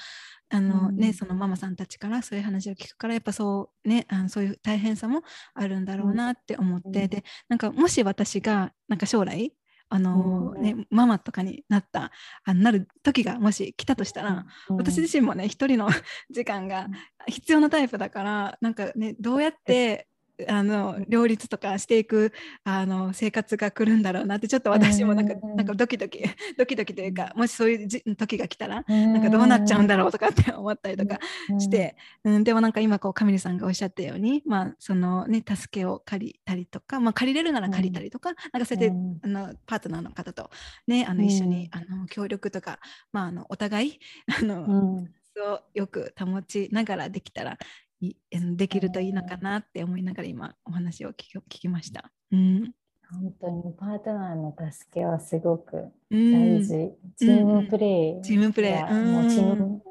[0.49, 5.21] あの、ね、そのママさんたちからそういう話を聞くからやっぱそうねあのそういう大変さも
[5.53, 9.53] あるんだろうなって思って、でなんかもし私がなんか将来
[9.89, 12.11] あのね、ママとかになった
[12.43, 15.87] あなる時がもし来たとしたら、私自身もね一人の
[16.29, 16.87] 時間が
[17.27, 20.07] 必要なタイプだからなんかねどうやって
[20.47, 22.31] あの両立とかしていく
[22.63, 26.23] あの生活が来るんだろうなってちょっと私もなんか,、なんかドキドキ
[26.57, 31.19] ドキドキというかもしそういう時が来たら、なんかどうなっちゃうんだろうとかって思ったりとか
[31.59, 40.49] して、うん、でもなんか今こうカミルさんがおっしゃったように、まあそのね、助けを借りたりとか、まあ、借りれるなら借りたりとか、なんかそうやって、あのパートナーの方と、
[40.87, 42.79] ね、あの一緒に、あの協力とか、
[43.11, 43.99] まあ、あのお互い
[44.39, 45.07] あの、
[45.41, 47.57] をよく保ちながらできたら
[47.99, 52.11] できるといいのかなって思いながら今お話を聞き聞きました。
[52.31, 52.71] うん、
[53.09, 56.75] 本当にパートナーの助けはすごく大事。
[56.75, 58.93] うん、チームプレイ、チームプレイ。
[58.93, 59.81] もうチーム、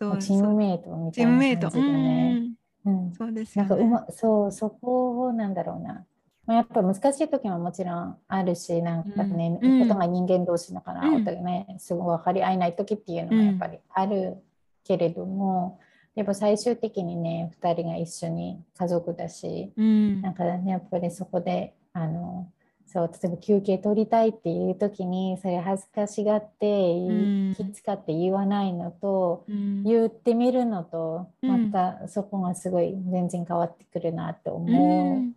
[0.00, 1.30] そうチームメイトみたいな
[1.60, 2.42] 感じでね。
[2.84, 6.06] うん、そうです、ね、なんかうまそうそこをなんだろうな。
[6.46, 14.38] まあ、やっぱ難しい時ももちろんあるし、なんかね、うん、ことが人間同士だから、うん、ね、すごい分かり合えない時っていうのはやっぱりある
[14.82, 15.78] けれども、
[16.18, 22.50] やっぱ最終的にね2人が一緒に家族だし、うん、なんかねやっぱりそこであの
[22.88, 35.34] そう例えば休憩取りたいっていう時にそれ恥ずかしがって、うん、気使って言わないのと、うん、言ってみるのとまたそこがすごい全然変わってくるなって思う、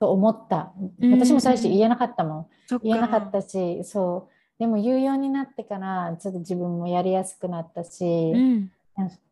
[0.00, 0.72] と思った。
[1.12, 2.46] 私も最初言えなかったもん、
[2.82, 4.58] 言えなかったしそう。
[4.58, 8.32] でも言うようになってからちょっと自分もやりやすくなったし、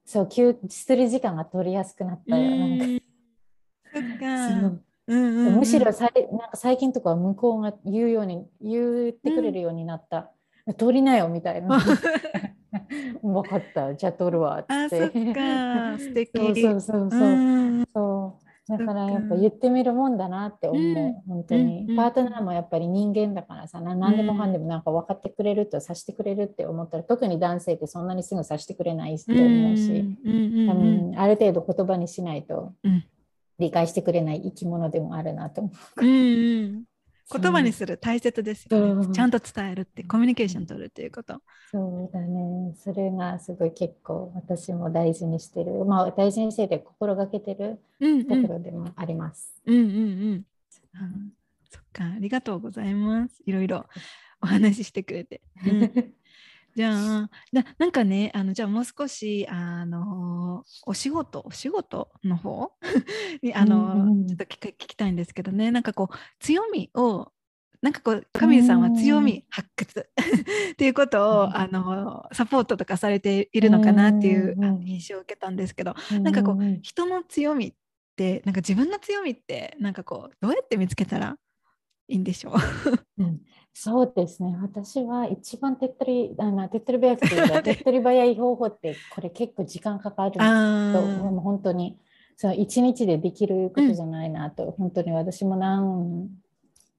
[0.04, 2.50] そう休する時間が取りやすくなったよ。
[2.50, 2.78] なん
[4.18, 10.30] かむしろさなんか最近とか向こうが言うように言ってくれるようになった。
[10.66, 11.78] うん、取りなよみたいな。
[13.22, 14.72] 分かった、じゃあ取るわって。
[14.72, 16.30] あ、そっか、 素敵。
[16.34, 17.80] そうそうそうそう。
[17.82, 32.72] うそうだからやっぱ言ってみるもんだなって思う、うん、本当に、うん、パートナーもやっぱり人間だからさ何でもかんでもなんか分かってくれるとさしてくれるって思ったら特に男性ってそんなにすぐさしてくれないと思うし、うんある程度言葉にしないと
[33.58, 36.06] 理解してくれない生き物でもあるなと思う。
[36.06, 36.84] うん
[37.32, 41.40] 言葉にする大切ですよね、ちゃんと伝えるってコミュニケーション取るっていうこと。
[41.70, 42.74] そうだね。
[42.76, 45.84] それがすごい結構私も大事にしてる。
[45.86, 47.78] まあ大事にしてて心がけてる
[48.28, 49.54] ところでもあります。
[49.64, 50.34] うんうんうん、う。
[50.36, 50.44] ん、
[51.70, 52.04] そっか。
[52.04, 53.42] ありがとうございます。
[53.46, 53.86] いろいろ
[54.42, 55.92] お話ししてくれて、うん
[56.74, 62.72] じゃあななんかねあのじゃあもう少しあのお仕事お仕事の方？
[63.42, 65.70] にあの、うんうん、ちょっと聞きたいんですけどね。
[65.70, 67.30] なんかこう強みを
[67.82, 70.08] なんかこう神谷さんは強み発掘
[70.72, 77.74] っていうことを、うん、あのサポートとかされているのかなっていう、うん、印象を受けたんですけど、うん、なんかこう人の強みっ
[78.16, 81.36] てなんか自分の強みってなんかこうどうやって見つけたら
[82.06, 82.54] いいんでしょう、
[83.18, 83.40] うん
[83.74, 84.56] そうですね。
[84.60, 91.98] 私は一番手っ取り、あの手っ取り早くていうか、 手っ取り早い方法って、これ結構時間かかると、もう本当に、
[92.36, 96.28] その一日でできることじゃないなと、うん、本当に私もなん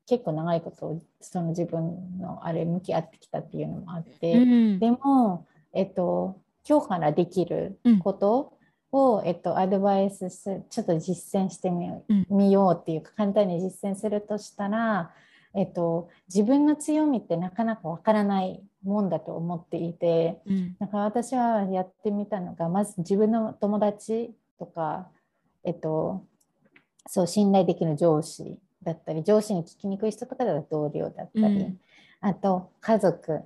[0.05, 8.53] 結構長いことその自分のあれ向き合ってきたっていうのもあって、うん、でも、えっと、今日からできること
[8.91, 15.11] を、うん、えっと、アドバイスすちょっと実践してみよう,、みようっていうか簡単に実践するとしたら
[15.55, 25.09] えっと、自分の強みってなかなかわからないもんだと思っていて、うん、だから私はやってみたのがまず自分の友達とか、
[25.63, 26.25] えっと、
[27.07, 31.79] そう信頼できる上司だったり上司に聞きにくい人とかだと同僚だったり、うん、
[32.21, 33.41] あと家族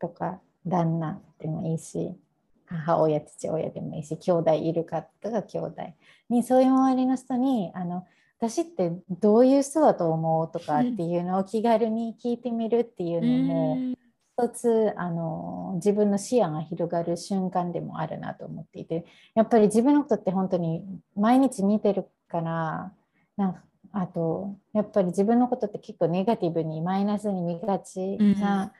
[0.00, 2.14] とか旦那でもいいし
[2.66, 5.74] 母親父親でもいいし兄弟いる方が兄弟
[6.28, 8.06] にそういう周りの人にあの
[8.40, 10.50] 私ってどういう人だと思う？
[10.50, 13.76] とかっていうのを気軽に聞いてみるっていうのも、
[14.38, 20.82] 一つあの自分の視野が広がる瞬間でもあるなと思っていてやっぱり自分のことって本当に
[21.14, 22.92] 毎日見てるから
[23.36, 23.60] なんか
[23.92, 28.72] あとやっぱり自分のことって結構ネガティブにマイナスに見がちな、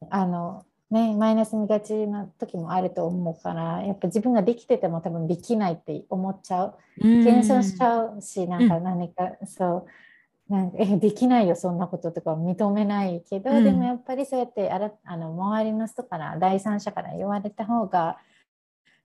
[0.00, 6.74] うん、あのね、マイナス見がちな時もあると思うからやっぱ自分ができてても多分できないって思っちゃう。
[7.00, 9.86] 謙遜しちゃうしなんか何か、うん、そ
[10.48, 10.52] う。
[10.52, 18.18] なんかえできないよそんなこととか認めないけど、うん、でもやっぱりそうやってあらあの周りの人から第三者から言われた方が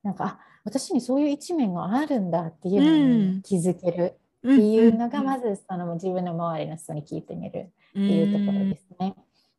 [0.01, 9.15] なんかあ私にそういう一面があるんだっていうのに気づけるっていうのが、まずその自分の周りの人に聞いてみるっていうところですね。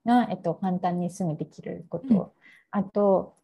[0.07, 2.27] が、えっと、簡単にすぐできること、うん、
[2.71, 3.35] あと、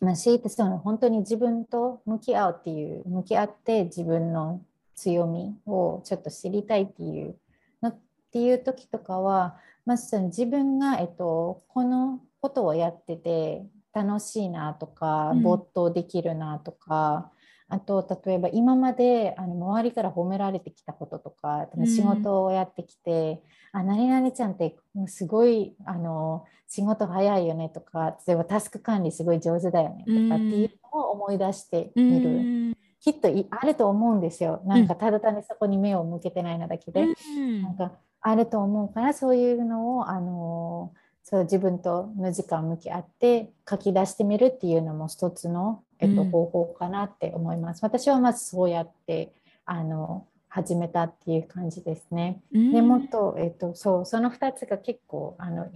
[0.00, 4.60] まあ、強いてその本当に自分と向き合うっていう向き合って自分の
[4.94, 7.36] 強みをちょっと知りたいっていう
[7.82, 7.98] のっ
[8.32, 17.30] ていう時とかはまず自分が、えっと、このことをやってて楽しいなとか没頭できるなとか、
[17.68, 23.42] あと例えば今まであの周りから褒められてきたこととか仕事をやってきて、
[23.72, 32.32] うん、あ何々ちゃんってすごいあの仕事早いよねとか例えばタスク管理すごい上手だよねとかっていうのを思い出してみる、う
[32.70, 34.62] ん、きっとあると思うんですよ。
[34.66, 40.92] なんかただ単にそこに目を向けてないのだけで、うん、なんかあると思うからそういうのをあの
[41.22, 47.84] そう自分との時間向き合って書き出してみるっていうのも一つのえっと、方法かなって思います。
[47.84, 49.32] 私はまずそうやって
[49.64, 52.40] あの始めたっていう感じですね。
[52.52, 55.68] でもっと、えっと、そうその2つが結構あの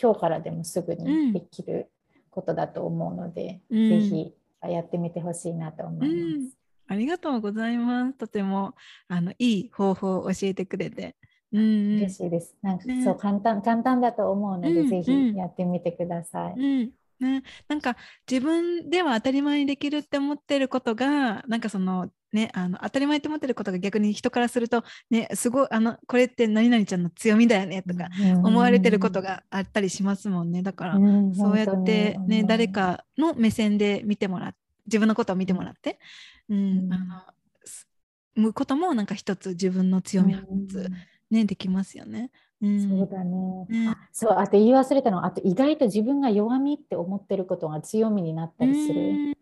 [0.00, 1.88] 今日からでもすぐにできる
[2.30, 4.34] ことだと思うので、うん、ぜひ
[4.68, 6.10] やってみてほしいなと思います。
[6.10, 6.50] うん、
[6.88, 8.14] ありがとうございます。
[8.14, 8.74] とても
[9.06, 11.14] あのいい方法を教えてくれて。
[11.52, 12.56] うん、嬉しいです。
[12.60, 16.90] なんか、ね、そう簡単簡単だと思うので、うん、ぜひやってみてください。
[17.20, 17.96] ね、なんか
[18.30, 28.08] 自分では当たり前にできるって思ってることがなんかそのねあの当たり前って思ってることが逆に人からするとねすごいあのこれって何々ちゃんの強みだよねとか
[28.42, 30.62] 思われてることがあったりしますもんね。
[30.62, 30.94] だから、
[31.34, 35.98] そうやってね、誰かの目線で見てもらって自分のことを見てもらって、
[36.48, 40.90] うん、あの向くこともなんか一つ自分の強み発掘、
[41.30, 42.30] ね、できますよね。
[42.88, 45.18] そうだね、うん、あそうあと言い忘れたの。
[45.18, 49.34] はあと意外と自分が弱みって思ってることが強みになったりする。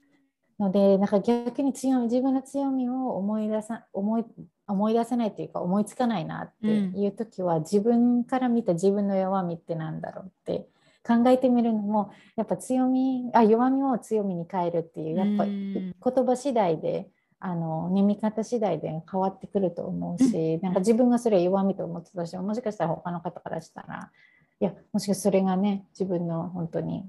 [0.59, 4.25] ので、なんか逆に強み自分の強みを思い出さ思い
[4.67, 10.69] 思い出せないというか思いつかないなっていう時は、うん、自分から見た自分の弱みってなんだろうって
[11.07, 17.11] 考えてみるのもやっぱ強みあ弱みを強みに変えるっていうやっぱ言葉次第で
[17.45, 24.11] あの見見方次第で変わってくると思うし、なんか自分がそれ弱みと思ってたしもしかしたら他の方からしたら
[24.61, 27.05] いやもしかしたらそれがね自分の本当に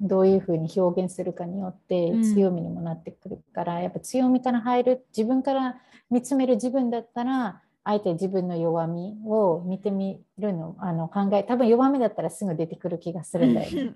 [0.00, 5.76] どういうふうに表現するかによって強みにもなってくるから、うん、やっぱ強みから入る自分から
[6.10, 13.94] 見つめる自分だったらあえて自分の弱みを見てみるのあの考え多分弱みだったらすぐ出てくる気がするんだよね。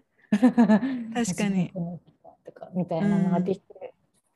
[1.12, 1.72] 確かに。
[2.46, 3.79] とかみたいなのができる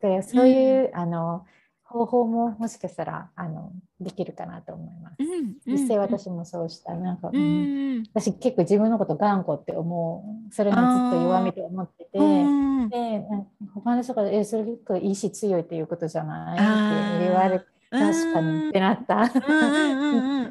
[0.05, 1.47] でそういう、うん、あの
[1.83, 5.17] 方法ももしかしたらあのできるかなと思います。
[5.21, 6.95] うん、実際私もそうした。
[6.95, 10.53] なんか、うん、私結構自分のこと頑固って思う。
[10.55, 13.25] それがずっと弱みと思ってて、で
[13.75, 16.59] 他の人から「えそれ結構いいし強いっていうことじゃない?」
[17.17, 17.74] って言われて。
[17.99, 19.31] 確かにってなった。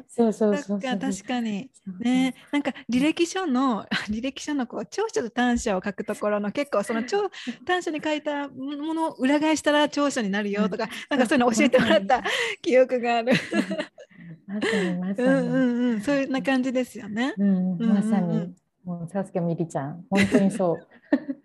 [0.08, 1.70] そうそうそう確かに。
[1.98, 7.30] ね、なんか履歴書の 履歴書のこう長所と短所を書くところの結構その長
[7.66, 12.22] 短所に書いたものを裏返したら長所になるよとか、なんかそういうの教えてもらった
[12.62, 13.32] 記憶がある。
[14.46, 15.28] まさにまさに。
[15.28, 17.34] うんうんうん、そういうな感じですよね。
[17.36, 18.54] うん、まさに。
[18.84, 21.43] もうさすがみりちゃん、本当にそう。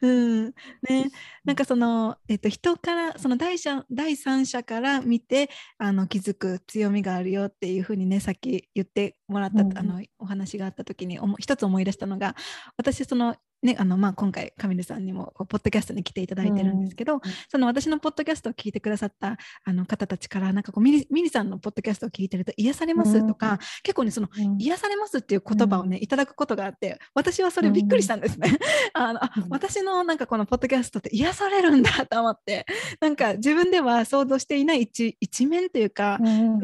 [0.00, 0.46] うん。
[0.88, 1.10] ね、
[1.44, 12.34] なんかその、えっと、人からその第者第三者から見てあの気づく強みがあるよっていうふうにねさっき言ってもらった、うん、あのお話があった時に一つ思い出したのが
[12.76, 28.56] 私そのね、あのまあ、今回カミルさんにもポッドキャストに来ていただいてるんですけど、うん、その私のポッドキャストを聞いてくださったあの方たちからなんかこうミリミリさんのポッドキャストを聞いてると癒されますとか、うん、結構ねその、うん、癒されますっていう言葉をねいただくことがあって私はそれびっくりしたんですね。
[28.94, 32.64] あのあ私のなんかこのポッドキャストって癒されるんだと思って
[33.00, 36.60] なんか自分では想像していない一一面というか、うん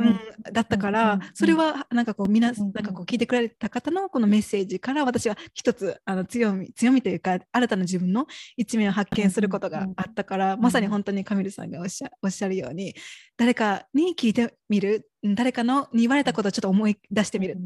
[0.52, 8.26] だったからそれはなんかこうみななんかこう聞いてくれた方のこのメッセージから私は一つあの強み強みというか新たな自分の
[8.56, 12.94] 一面を発見することがあったから、まさに本当にカミルさんがおっしゃおっしゃるように
[13.36, 17.56] 誰かに聞いてみる誰かのに言われたことをちょっと思い出してみる、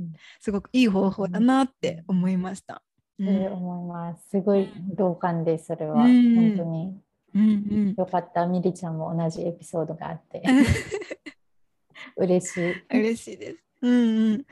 [0.41, 2.83] すごくいい方法だなって思いました。
[3.18, 4.29] うん、思います。
[4.31, 6.05] すごい同感です、それは。
[6.05, 7.01] うん、本当に。
[7.33, 7.45] うんう
[7.93, 10.43] ん、よかった、みりちゃんも同じエピソードがあって。
[12.16, 12.75] 嬉しい。
[12.91, 13.59] 嬉しいです。
[13.83, 13.93] うん
[14.33, 14.45] うん。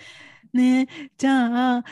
[0.53, 1.85] ねじゃあ、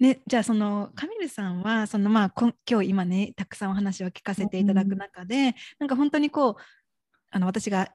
[0.00, 6.56] ね、じゃあそのカミルさんはそのまあ今日今ねたくさんお話を聞かせていただく中で、うん、なんか本当にこう
[7.30, 7.90] あの私が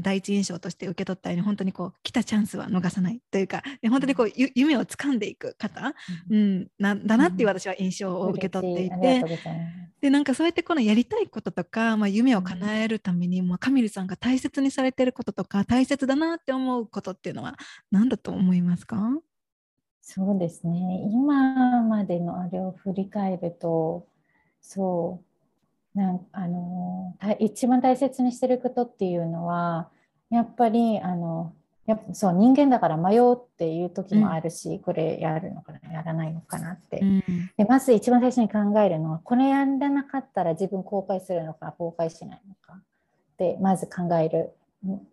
[0.00, 5.94] 第一印象として受け取ったように本当にこう来たチャンスは逃さないというか本当にこう、夢を掴んでいく方、
[6.30, 9.28] うん、なんだなっていう私は印象を受け取っていて、うん、
[10.00, 17.54] でなんかそうやってこのやりたいこととか、まあ、夢を叶えるために、まあ、カミルさんが大切にされてることとか大切だなって思うことっていうのは
[17.90, 18.98] 何だと思いますか？
[20.06, 21.00] そうですね。
[21.10, 24.06] 今までのあれを振り返ると
[24.60, 25.22] そ
[25.94, 29.88] うなんあの一番大切にしてることっていうのは
[30.28, 31.54] やっぱりあの
[31.86, 37.22] やっぱそう人間だから迷うっていう時もあるし、うん、これやるのかなやらないのかなって、うん、
[37.56, 42.82] でまず一番最初に考えるのはこれやらなかったら自分後悔するのか後悔しないのかっ
[43.38, 44.52] てまず考える。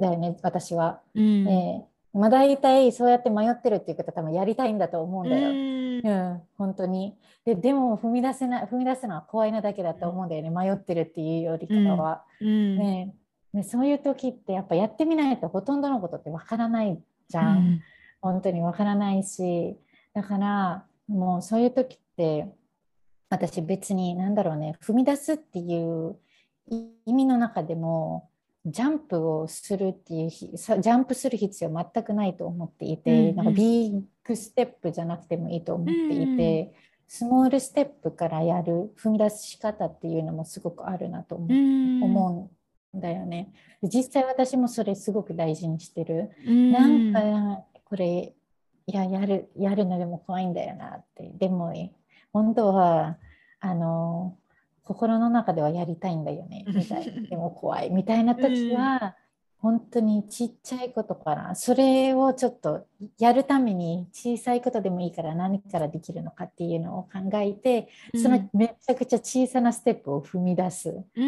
[0.01, 5.49] だよね私は、うん、えまあ大体そうやって迷ってるっていう方多分やりたいんだと思うんだよ。
[5.49, 7.16] うん、うん、本当に。
[7.45, 13.16] ででも踏み出せない踏み出すのは怖いなだけだと思うんだよね迷ってるっていうよりかは、うん、ね。
[13.53, 16.97] ね、そういう時ってやっぱやってみないとほとんどのことってわからない
[17.28, 17.82] じゃん、うん、
[18.22, 19.78] 本当にわからないし。
[20.14, 22.47] だからもうそういう時って
[23.30, 26.18] 私別に何だろうね踏み出すっていう
[27.05, 28.30] 意味の中でも
[28.66, 36.72] ジャンプをするっていうジャンプする必要全くないと思っていて、うんうん、なんかビッグステップじゃなくてもいいと思っていて、うん、
[37.07, 41.47] スモールステップからやる踏み出し方っていうのもすごくあるなと思,、
[42.05, 42.49] 思
[42.93, 43.51] うんだよね。
[43.82, 46.30] 実際私もそれすごく大事にしてる。
[46.45, 48.34] うん、なんかこれ
[48.86, 51.32] いややるやるのでも怖いんだよなって。
[51.39, 51.74] でも
[52.32, 53.18] 本当は
[53.59, 54.38] あの
[54.93, 57.29] 心の中ではやりたいんだよねみたいな。
[57.29, 57.89] でも怖い。
[57.89, 59.15] みたいな時は、
[59.61, 62.87] 本当にちっちゃいことからそれをちょっと
[63.19, 71.23] やるために小さいことでもいいから何からできるのかっていうのを考えて、そのめちゃくちゃ小さなステップを踏み出す、うん、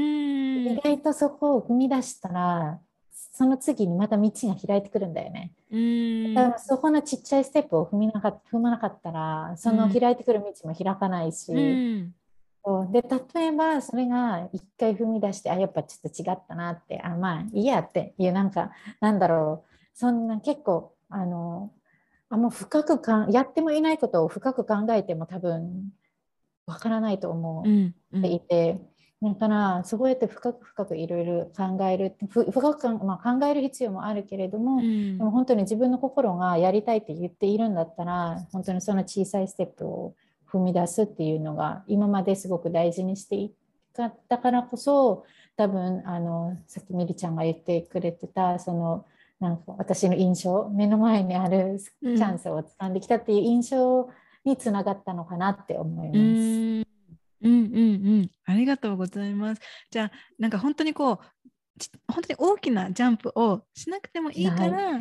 [0.66, 2.80] 意外とそこを踏み出したら
[3.12, 5.52] その次にまた道が開いてくるんだよね。
[5.72, 6.34] うん。
[6.34, 12.16] だからそこのちっちゃいステップを踏みなか踏まなかったらその開いてくる道も開かないし、うん、
[12.64, 12.92] そう。
[12.92, 19.74] で例えばそれが一回踏み出してあやっぱちょっと違ったなってあまあいいやっていうなんかなんだろう。
[19.94, 21.72] そんな結構あの
[22.30, 25.92] あんま深くかんやってもいないことを深く考えても多分
[26.66, 27.62] わからないと思
[28.18, 28.80] っていて、
[29.22, 29.28] うん。
[29.30, 40.16] うん、だからそうやって深く深くいろいろ考える深く、まあ、考える必要もあるけれども、うん、でも本当に自分の心がやりたいって言っているんだったら本当にその小さいステップを
[40.54, 43.52] 踏み出すっていうのが今まですごく大事にしていっ
[44.30, 45.26] たからこそ
[45.56, 49.06] 多分あのさっきみりちゃんが言ってくれてたその
[49.40, 54.10] なんか私の印象目の前にあるチャンスを掴んできたっていう印象
[54.46, 56.18] につながったのかなって思います。
[56.18, 56.84] うん
[57.42, 57.50] うんう
[58.22, 59.62] んありがとうございます。
[59.92, 61.18] じゃあなんか本当にこう
[62.08, 65.00] 本当に大きなジャンプをしなくてもいいから、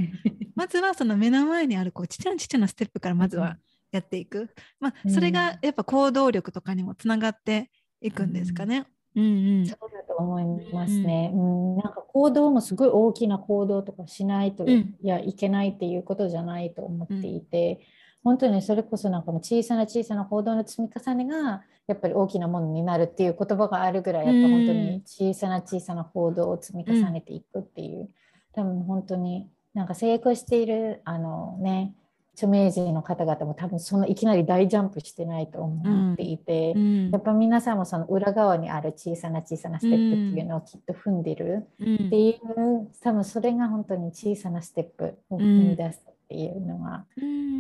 [0.57, 3.57] まずはその目の前にあるこうちっちゃなちっちゃなステップからまずは
[3.93, 7.71] やっていく、まあ、それがやっぱ行動力とかにもつながって
[8.01, 8.87] いくんですかね。
[9.15, 17.81] うんうん、そうだと思いますね、うん、うん、なんか行動もすごい大きな行動とかしないと、いやいけないっていうことじゃないと思っていて、
[18.25, 28.09] 本当にそれこそなんかも小さな小さな行動の積み重ねがやっぱり大きなものになるっていう言葉があるぐらいやっぱ本当に小さな小さな行動を積み重ねていくっていう、
[28.55, 31.95] 多分本当になんか成功しているあのね
[32.35, 47.05] 著名人の方々も多分そのいきなり大ジャンプしてないと思っていて、うん、やっぱ皆さんもその裏側にある小さな小さなステップっていうのをきっと踏んでるっていう、うん、多分それが本当に小さなステップを踏み出すっていうのが、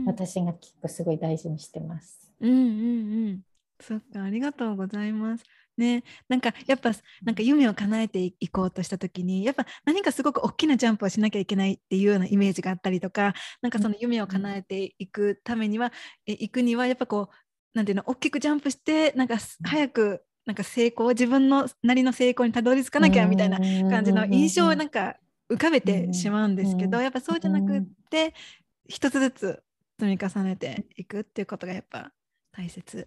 [0.06, 2.32] 私が結構すごい大事にしてます。
[2.40, 2.62] うんうんう
[3.32, 3.40] ん。
[3.80, 5.44] そっかありがとうございます。
[5.76, 6.92] ね、なんかやっぱ
[7.22, 15.92] なんか夢を叶えていこうとした時にやっぱ何かすごく大きなジャンプをしなきゃいけないっていうようなイメージがあったりとかなんかその夢を叶えていくためには、
[16.26, 17.34] え行くにはやっぱこう
[17.74, 23.58] なんていうの大きくジャンプしてなんか早くなんか成功自分のなりの成功にたどり着かなきゃみたいな
[23.88, 25.16] 感じの印象をなんか
[25.50, 28.34] 浮かべてしまうんですけどやっぱそうじゃなくって
[28.88, 29.62] 一つずつ
[30.00, 32.12] 積み重ねていくっていうことがやっぱ
[32.52, 33.06] 大切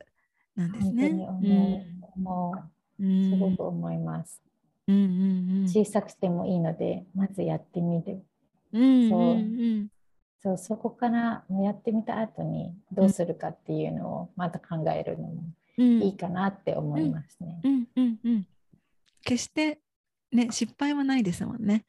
[0.55, 1.85] なんですね。
[2.15, 2.53] 思
[2.99, 4.41] う、うん、すごく思います、
[4.87, 5.67] うんうんうん。
[5.67, 8.23] 小さくてもいいので、まずやってみる。
[8.73, 9.35] うんうんう
[9.83, 9.87] ん、
[10.41, 15.43] そうそこからやってみた後にどうするかっていうのをまた考えるのも
[15.77, 17.61] いいかなって思いますね。
[17.63, 18.47] うんうんうん、
[19.23, 19.79] 決して
[20.31, 21.85] ね失敗はないですもんね。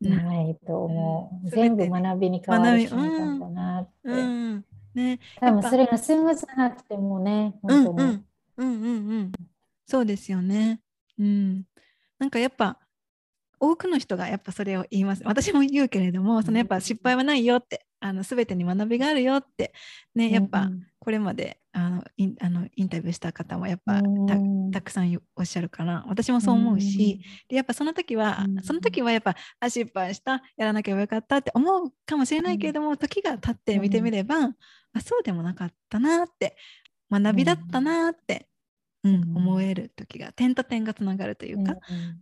[0.00, 1.50] ないと思う。
[1.50, 4.70] 全部学びに変わる瞬間だなって。
[4.94, 8.02] うんね、多分それがスムーズなくてもね、本当に。
[8.02, 8.24] うんうん
[8.56, 9.32] うんうんうん。
[9.86, 10.80] そうですよね。
[11.18, 11.64] うん。
[12.18, 12.78] なんかやっぱ
[13.58, 15.22] 多くの人がやっぱそれを言います。
[15.24, 19.72] 私も言うけれども、そのやっぱ失敗はないよって、あの全てに学びがあるよって、
[20.14, 24.00] ね、やっぱこれまであのインあのインタビューした方もやっぱ
[24.72, 34.50] たくさんおっしゃるから私もそう思うし、でやっぱその時は、その時はやっぱあ失敗したやらなければよかったって思うかもしれないけれども、時が経って見てみれば、
[34.92, 36.56] あそうでもなかったなって
[37.10, 38.48] 学びだったなって、
[39.04, 41.74] うん、思える時が点と点がつながるというか、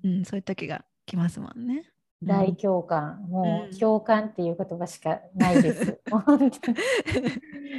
[0.05, 1.91] うん、そういう時が来ますもんね。
[2.23, 6.01] 大共感、うん、もう共感っていう言葉しかないです。
[6.11, 6.51] 本当に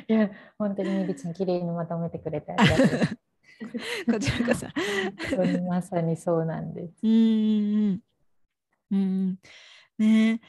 [0.08, 4.14] いや本当にみりちゃん綺麗にまとめてくれてありがとう。
[4.14, 4.68] こちらこそ。
[5.68, 6.94] まさにそうなんです。
[7.04, 8.00] うん
[8.92, 9.38] うん
[9.98, 10.40] ね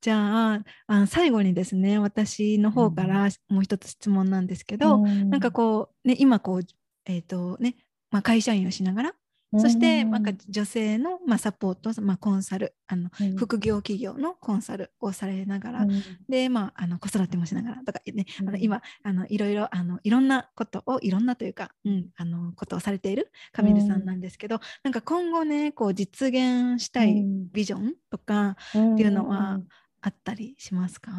[0.00, 6.60] じゃああ最後にですね私の方からもう一つ質問なんですけど、うん、なんかこう、ね、今こう、
[7.06, 7.76] えーとね
[8.10, 9.14] まあ、会社員をしながら
[9.58, 10.22] そして、なん。
[10.22, 29.60] か女性の、まあ、サポート、まあ、コンサルあの、うん、副業企業のコンサルをされながら、うん、で、まあ、あの子育てもしながらとかね、うん、あの今あのいろいろあのいろんなことをいろんなというか、うん、あのことをされているカミルさんなんですけど、なんか今後ねこう実現したいビジョンとかっていうのは
[30.00, 31.12] あったりしますか、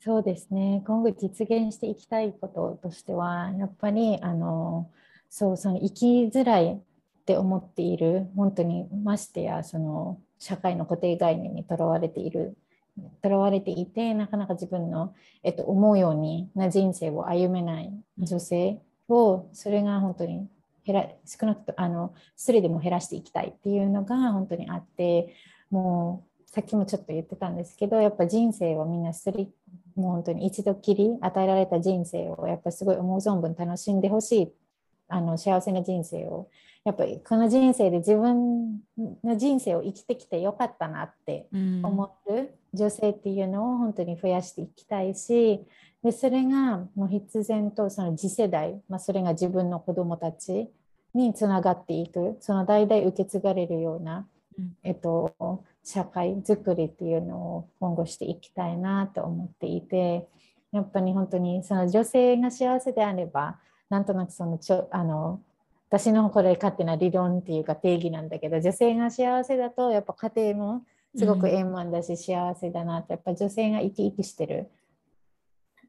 [0.00, 0.82] そうですね。
[0.86, 4.90] 今後実現していきたいこととしてはやっぱりあの
[5.28, 6.80] そうその生きづらい
[7.26, 12.56] って思っている本当にましてやその社会の固定概念にとらわれている
[13.20, 15.12] とらわれていてなかなか自分の、
[15.42, 20.46] えっと、思うようにな人生を歩めない女性をそれが本当に
[20.84, 25.34] 減ら少なくとあのそれでも減らしていきたいっていうのが本当にあって
[25.68, 29.50] もうさっきもちょっと言ってたんですけどやっぱ人生をみんなすり
[29.96, 34.52] もう本当に一度きり与えられた人生をやっぱすごい思う存分楽しんでほしい
[35.08, 36.48] あの幸せな人生を。
[36.84, 38.80] やっぱりこの人生で自分
[39.24, 45.64] の人生を生きてきてよかったなって思る女性っていうのを本当に増やしていきたいし
[46.04, 50.68] でそれがもう必然とその次世代、まあ、それが自分の子どもたち
[51.14, 54.28] につながっていくその代々受け継がれるような、
[54.84, 60.28] えっと、社会づくりっていうのを今後していきたいなと思っていて
[60.72, 63.58] やっぱり本当にその女性が幸せであれば
[63.90, 65.40] なんとなくそのちょあの
[65.88, 70.82] 私のこれ勝手な理論っていうか定義なんだけど女性が幸せだとやっぱ家庭も
[71.16, 74.68] すごく円満だし幸せだなってやっぱ女性が生き生きしてる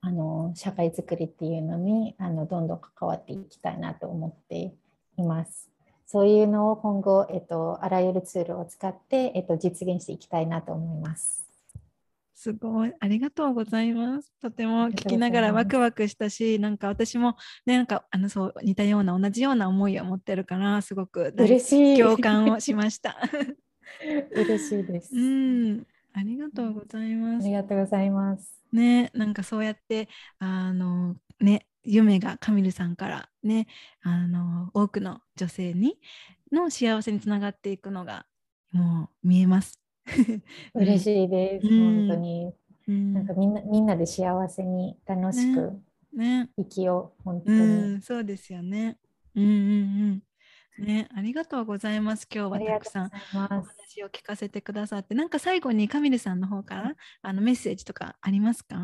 [0.01, 4.73] あの社会づくりっていうのにあのどんどん関わっていきたいなと思って
[5.17, 5.69] います。
[6.05, 11.46] そういうのを今後、えっと、あらゆるツールを使って、えっと、実現していきたいなと思います。
[12.39, 12.93] すごい。
[12.99, 14.31] ありがとうございます。
[14.39, 17.35] とても聞きながらワクワクしたし、なんか私も
[17.65, 23.17] ね、なんかあのそう似たような同じような思いを持ってるから、すごく嬉しい共感をしました。
[24.31, 25.15] 嬉しいです。
[25.15, 27.43] うん、ありがとうございます。
[27.43, 28.63] ありがとうございます。
[28.71, 30.07] ね、なんかそうやって
[30.37, 33.65] あのね、夢がカミルさんからね、
[34.03, 35.97] あの多くの女性に
[36.51, 38.27] の幸せにつながっていくのが
[38.71, 39.86] もう見えます。
[40.73, 42.53] 嬉しいです、うん、本当に、
[42.87, 45.79] うん、なんかみんなみんなで幸せに楽しく
[46.13, 48.97] 生きよう、ねね、本当に、うん、そうですよね。
[49.35, 49.53] うんうんう
[50.15, 50.23] ん。
[50.79, 52.27] ね、ありがとうございます。
[52.31, 58.77] 今日はたくさんお話を聞かせてくださって、なんか最後にカミルさんの方からあのメッセージとかありますか？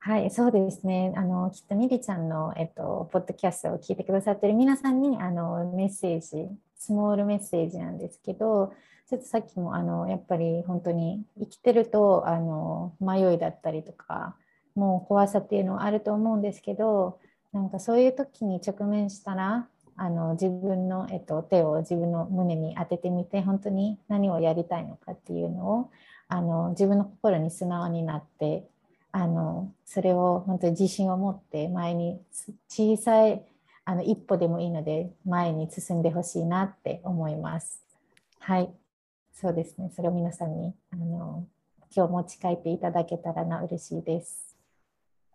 [0.00, 1.12] はい、そうですね。
[1.16, 8.72] あのきっとミリちゃんの、えっと、ポッドキャストを聞いてくださってる皆さんにあのメッセージ、スモールメッセージなんですけど、
[9.08, 14.36] ちょっとさっきもあのやっぱり本当に生きてるとあの迷いだったりとか
[14.74, 17.18] もう怖さっていうのはあると思うんですけど
[17.52, 25.90] なんかそういう時に直面したらあの自分の、えっと、手を自分の胸に当ててみて本当に何をやりたいのかっていうのを
[26.28, 28.68] あの自分の心に素直になって
[29.12, 32.20] あのそれを本当に自信を持って前に
[32.68, 33.42] 小さい
[33.84, 37.82] あの一歩でもいいので前に進んでほしいなって思います。
[38.38, 38.70] はい、
[39.32, 39.90] そうですね。
[39.94, 41.46] それを皆さんにあの
[41.94, 44.47] 今日持ち帰っていただけたらな嬉しいです。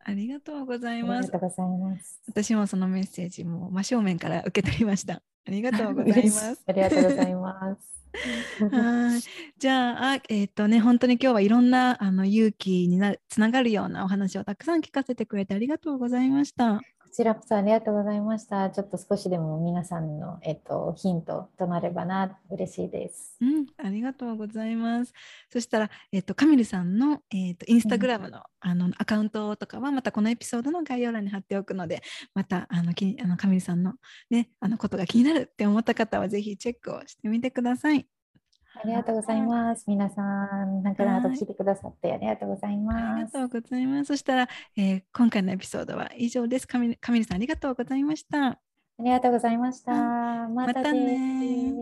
[0.05, 1.17] ありがとうございます。
[1.17, 2.21] ありがとうございます。
[2.27, 5.15] 私もそのメッセージも真正面から受け取りました。
[5.15, 6.63] ありがとうございます。
[6.67, 7.93] ありがとうございます。
[8.71, 9.21] はい
[9.57, 16.79] じゃあ、えっ、ー、とね、本当に今日はいろんなあの勇気になつながるようなお話をたくさん聞かせてくれてありがとうございました。
[17.13, 18.71] ちらこそありがとうございました。
[18.71, 23.37] ちょっと少しでも皆さんの、えっと、ヒントとなればな、嬉しいです。
[23.39, 25.13] うん、ありがとうございます。
[25.51, 32.01] そしたら、えっと、カミルさんの、えっと、インスタグラムの,、あのアカウントとかは、またこのエピソードの概要欄に貼っておくので、
[32.33, 33.93] またあのきあのカミルさんの,、
[34.31, 38.07] ね、あのことが気になるって思った方は、ぜひチェックをしてみてください。
[38.75, 39.85] ありがとうございます。
[39.87, 42.97] 皆さん、なんかなと聞いてくださってありがとうございます。
[42.97, 44.07] ありがとうございます。
[44.07, 46.67] そしたら、えー、今回のエピソードは以上です。
[46.67, 48.47] カミルさん、ありがとうございました。
[48.47, 48.59] あ
[48.99, 49.93] りがとうございました。
[50.49, 51.73] またね。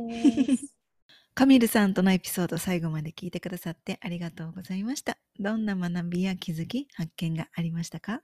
[1.34, 5.18] カミルさんとのエピソード最後まで聞いてくださってありがとうございました。
[5.40, 8.22] どんな学びや気づき、発見がありましたか？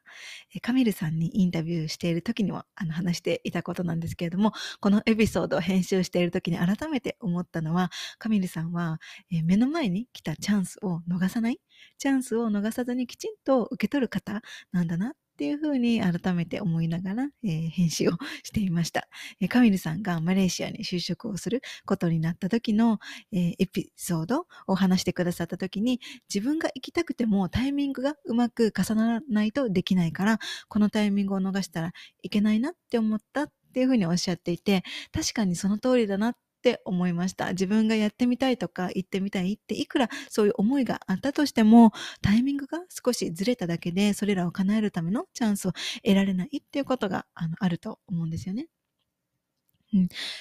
[0.62, 4.52] カミルさんにインタビューしている時にもあの話していたことなんですけれども、
[4.82, 9.00] このエピソードを編集している時に改めて思ったのは、カミルさんは
[9.32, 11.62] 目の前に来たチャンスを逃さない、
[11.98, 14.42] チャンスを逃さずにきちんと受け取る方
[14.74, 19.08] なんだなっていうふうに改めて思いながら、えー、編集を していました、
[19.40, 22.98] えー、カミルさんがマレーシアに就職をすることになった時の、
[23.32, 36.36] えー、エピソードを話してくださった時に自分が行きたくてもタイミングがうまく重ならないとできないからこのタイミングを逃したらいけないなって思ったっていうふうにおっしゃっていて確かにその通りだなっ
[36.68, 37.52] って思いました。
[37.52, 41.92] 自分がやってみたいとか行ってみたいっていくらそういう思いがあったとしても
[42.22, 45.72] タイミングが少しずれただけでそれらを叶えるためのチャンスを
[46.04, 48.68] 得られないっていうことがあのあると思うんですよね。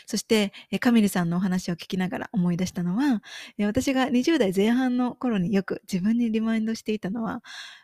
[0.06, 3.22] そして、カミルさんのお話を聞きながら思い出したのは、
[3.58, 7.42] 私が20代前半の頃によく自分にリマインドしていたのは、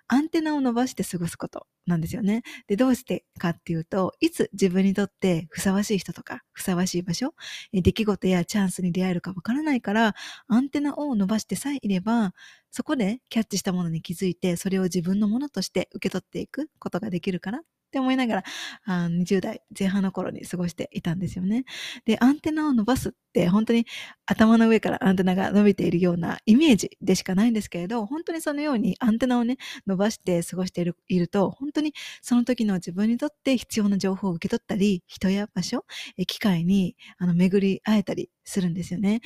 [0.09, 2.43] アンテナを伸ばして過ごすことなんですよね。
[2.67, 7.35] で、どうしてかっていうと、いつ自分にとってふさわしい人とか、ふさわしい場所、
[7.73, 10.15] 出来事やチャンスに出会えるかわからないから、
[10.49, 12.35] アンテナを伸ばしてさえいれば、
[12.71, 17.63] そこでキャッチしたものに気づいて、それを自分のものとして受け取っていくことができるからっ
[17.93, 18.45] って思いながら、
[18.87, 21.65] あ20代前半の頃に過ごしていたんですよね。
[22.07, 23.87] で、アンテナを伸ばすって本当に
[24.25, 35.85] 頭の上からアンテナが伸びているようなイメージでしかないんですけれど、本当にそのようにアンテナをね、伸ばして過ごしているいると、本当にその時の自分にとって必要な情報を受け取ったり、人や場所、
[36.27, 39.21] 機会にあの巡り会えたりするんですよね。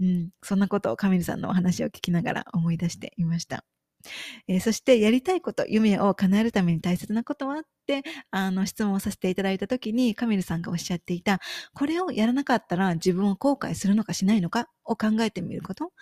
[0.00, 3.64] うん、そんなことをカミルさんのお話を聞きながら思い出していました。
[4.48, 7.60] えー、そしてやりたいこと、夢を叶えるために大切なことは？
[7.60, 11.40] ってあの質問をさせていただいたときにカミルさんがおっしゃっていた、
[11.74, 15.92] これをやらなかったら自分を後悔するのかしないのかを考えてみること。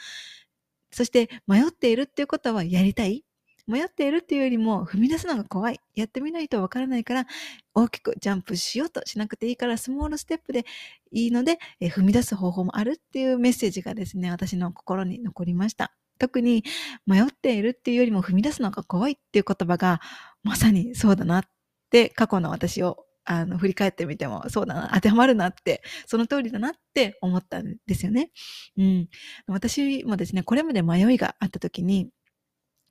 [0.90, 3.24] そして迷っているっていうことはやりたい？
[3.66, 5.80] 迷っているっていうよりも踏み出すのが怖い？
[5.94, 7.26] やってみないとわからないから
[7.74, 10.64] 大きくジャンプしようとしなくていいからスモールステップで
[11.12, 15.92] いいので、え踏み出す方法もあるっていうメッセージがですね、私の心に残りました。
[16.18, 16.64] 特に
[17.06, 20.00] 迷っているっていうよりも踏み出すのが怖いっていう言葉が
[20.42, 21.42] まさにそうだなっ
[21.90, 28.30] て過去の私をあの振り返ってみてもそうだな当てはまるなってその通りだなって思ったんですよね。
[28.78, 29.08] うん、
[29.46, 32.08] 私もですねこれまで迷いがあった時に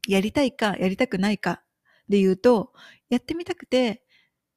[0.07, 1.63] やりたいかやりたくないか
[2.07, 2.71] で言うと
[3.09, 4.03] やってみたくて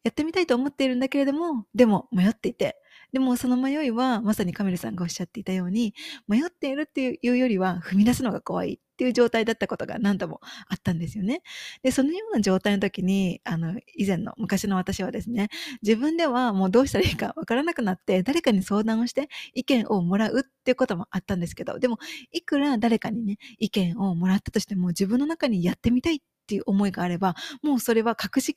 [0.04, 2.76] やってみたいと思っているんだけれどもでも迷っていて
[3.12, 5.94] でもその迷いはまさにカメルさんがおっしゃっていたように
[6.28, 11.40] 迷っているっていうよりは踏み出すのが怖いっていう状態だったことが何度もあったんですよね。
[11.82, 15.48] で、そのような状態の時に、あの、以前の昔の私はですね、
[15.80, 21.98] 自分ではもうどうしたらいいかわからなくなって、誰かに相談をして意見をもらうっていうこともあったんですけど、でも、
[22.30, 28.54] いくら誰かにね、意見をもらったとしても、自分の中にやってみたいっていう思いがあれば、もうそれは隠し、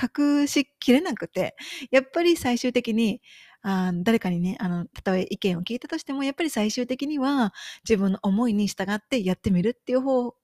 [0.00, 1.54] 隠しきれなくて、
[1.90, 3.20] やっぱり最終的に、
[3.62, 7.52] あ誰かにね、あの、たとえ意見を聞いたとしても、やっぱり最終的には
[7.88, 10.34] 自分の思いに従ってやってみるっていう方を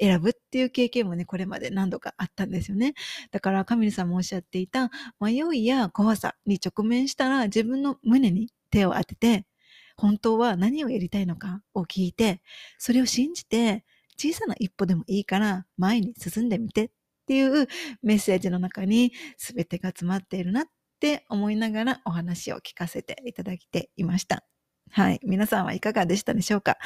[0.00, 2.94] 選ぶっていう経験もね、これまで何度かあったんですよね。
[3.30, 9.46] だから、カミルさんもおっしゃっていた、迷いや怖さに直面したら自分の胸に手を当てて、
[9.96, 12.42] 本当は何をやりたいのかを聞いて、
[12.78, 13.84] それを信じて、
[14.16, 16.90] 小さな一歩でもいいから前に進んでみてっ
[17.26, 17.66] ていう
[18.02, 20.66] メッセージの中に全てが詰まっているなっ
[21.02, 24.44] って思いながらお話を聞かせていただいていました。
[24.94, 25.20] はい。
[25.24, 26.76] 皆さんはいかがでしたでしょうか？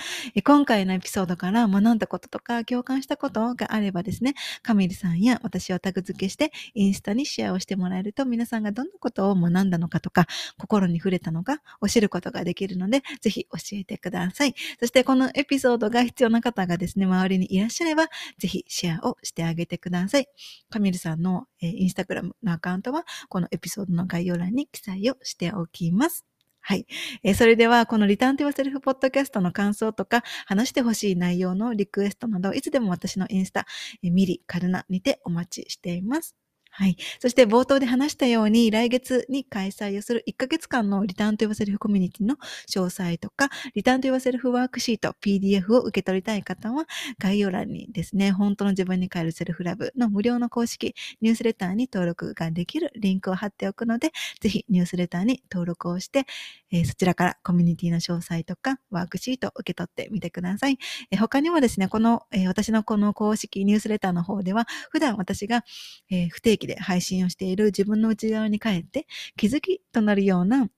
[0.45, 10.27] 今回のエピソードから学んだこととか共感したことがあればですね、カミルさんや私をタグ付けしてインスタにシェアをしてもらえると皆さんがどんなことを学んだのかとか
[10.57, 14.55] 心に触れたのかを知ることができるのでぜひ教えてください。
[14.79, 18.07] そしてこのエピソードが必要な方がですね、周りにいらっしゃれば
[18.39, 20.29] ぜひシェアをしてあげてください。
[20.71, 26.25] カミルさんのインスタグラムのアカウントはこのエピソードの概要欄に記載をしておきます。
[26.69, 26.85] はい。
[27.23, 33.67] えー、それでは、このリターンと y o セルフポッドキャストの感想とか、話してほしい内容のリクエストなど、いつでも私のインスタ、
[34.03, 36.35] えー、ミリ、カルナにてお待ちしています。
[36.79, 36.99] はい。
[37.21, 42.37] そして冒頭で話したように、来月に開催をする1ヶ月間のリターンと言わせるコミュニティの
[42.69, 46.85] 詳細とか、リターンと言わせるワークシート、PDF を受け取りたい方は、
[47.19, 54.13] 概要欄にですね、本当の自分に変えるセルフラブの無料の公式ニュースレターに登録ができるリンクを貼っておくので、
[54.43, 56.27] ぜひニュースレターに登録をして、
[56.71, 60.79] えー、そちらからコミュニティの詳細とかワークシートを受け取ってみてください。
[61.11, 65.65] えー、他にもですね、この、えー、私のこの公式ニュースレターの方では、普段私が、
[66.11, 69.07] え不定期で配信をしている自分の内側に帰って
[69.37, 70.69] 気づきとなるような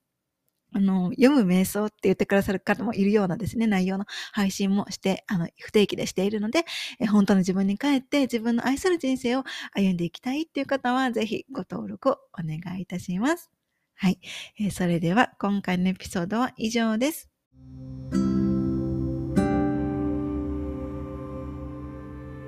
[0.72, 6.64] あの、読む瞑想って言ってくださる方もいるようなですね、内容の配信もして、あの、不定期でしているので、
[7.00, 13.50] え本当の自分に帰って自分の愛する人生を歩んでいきたいっていう方は、ぜひご登録をお願いいたします。
[13.94, 14.20] はい。
[14.60, 17.30] え、それでは、今回のエピソードは以上です。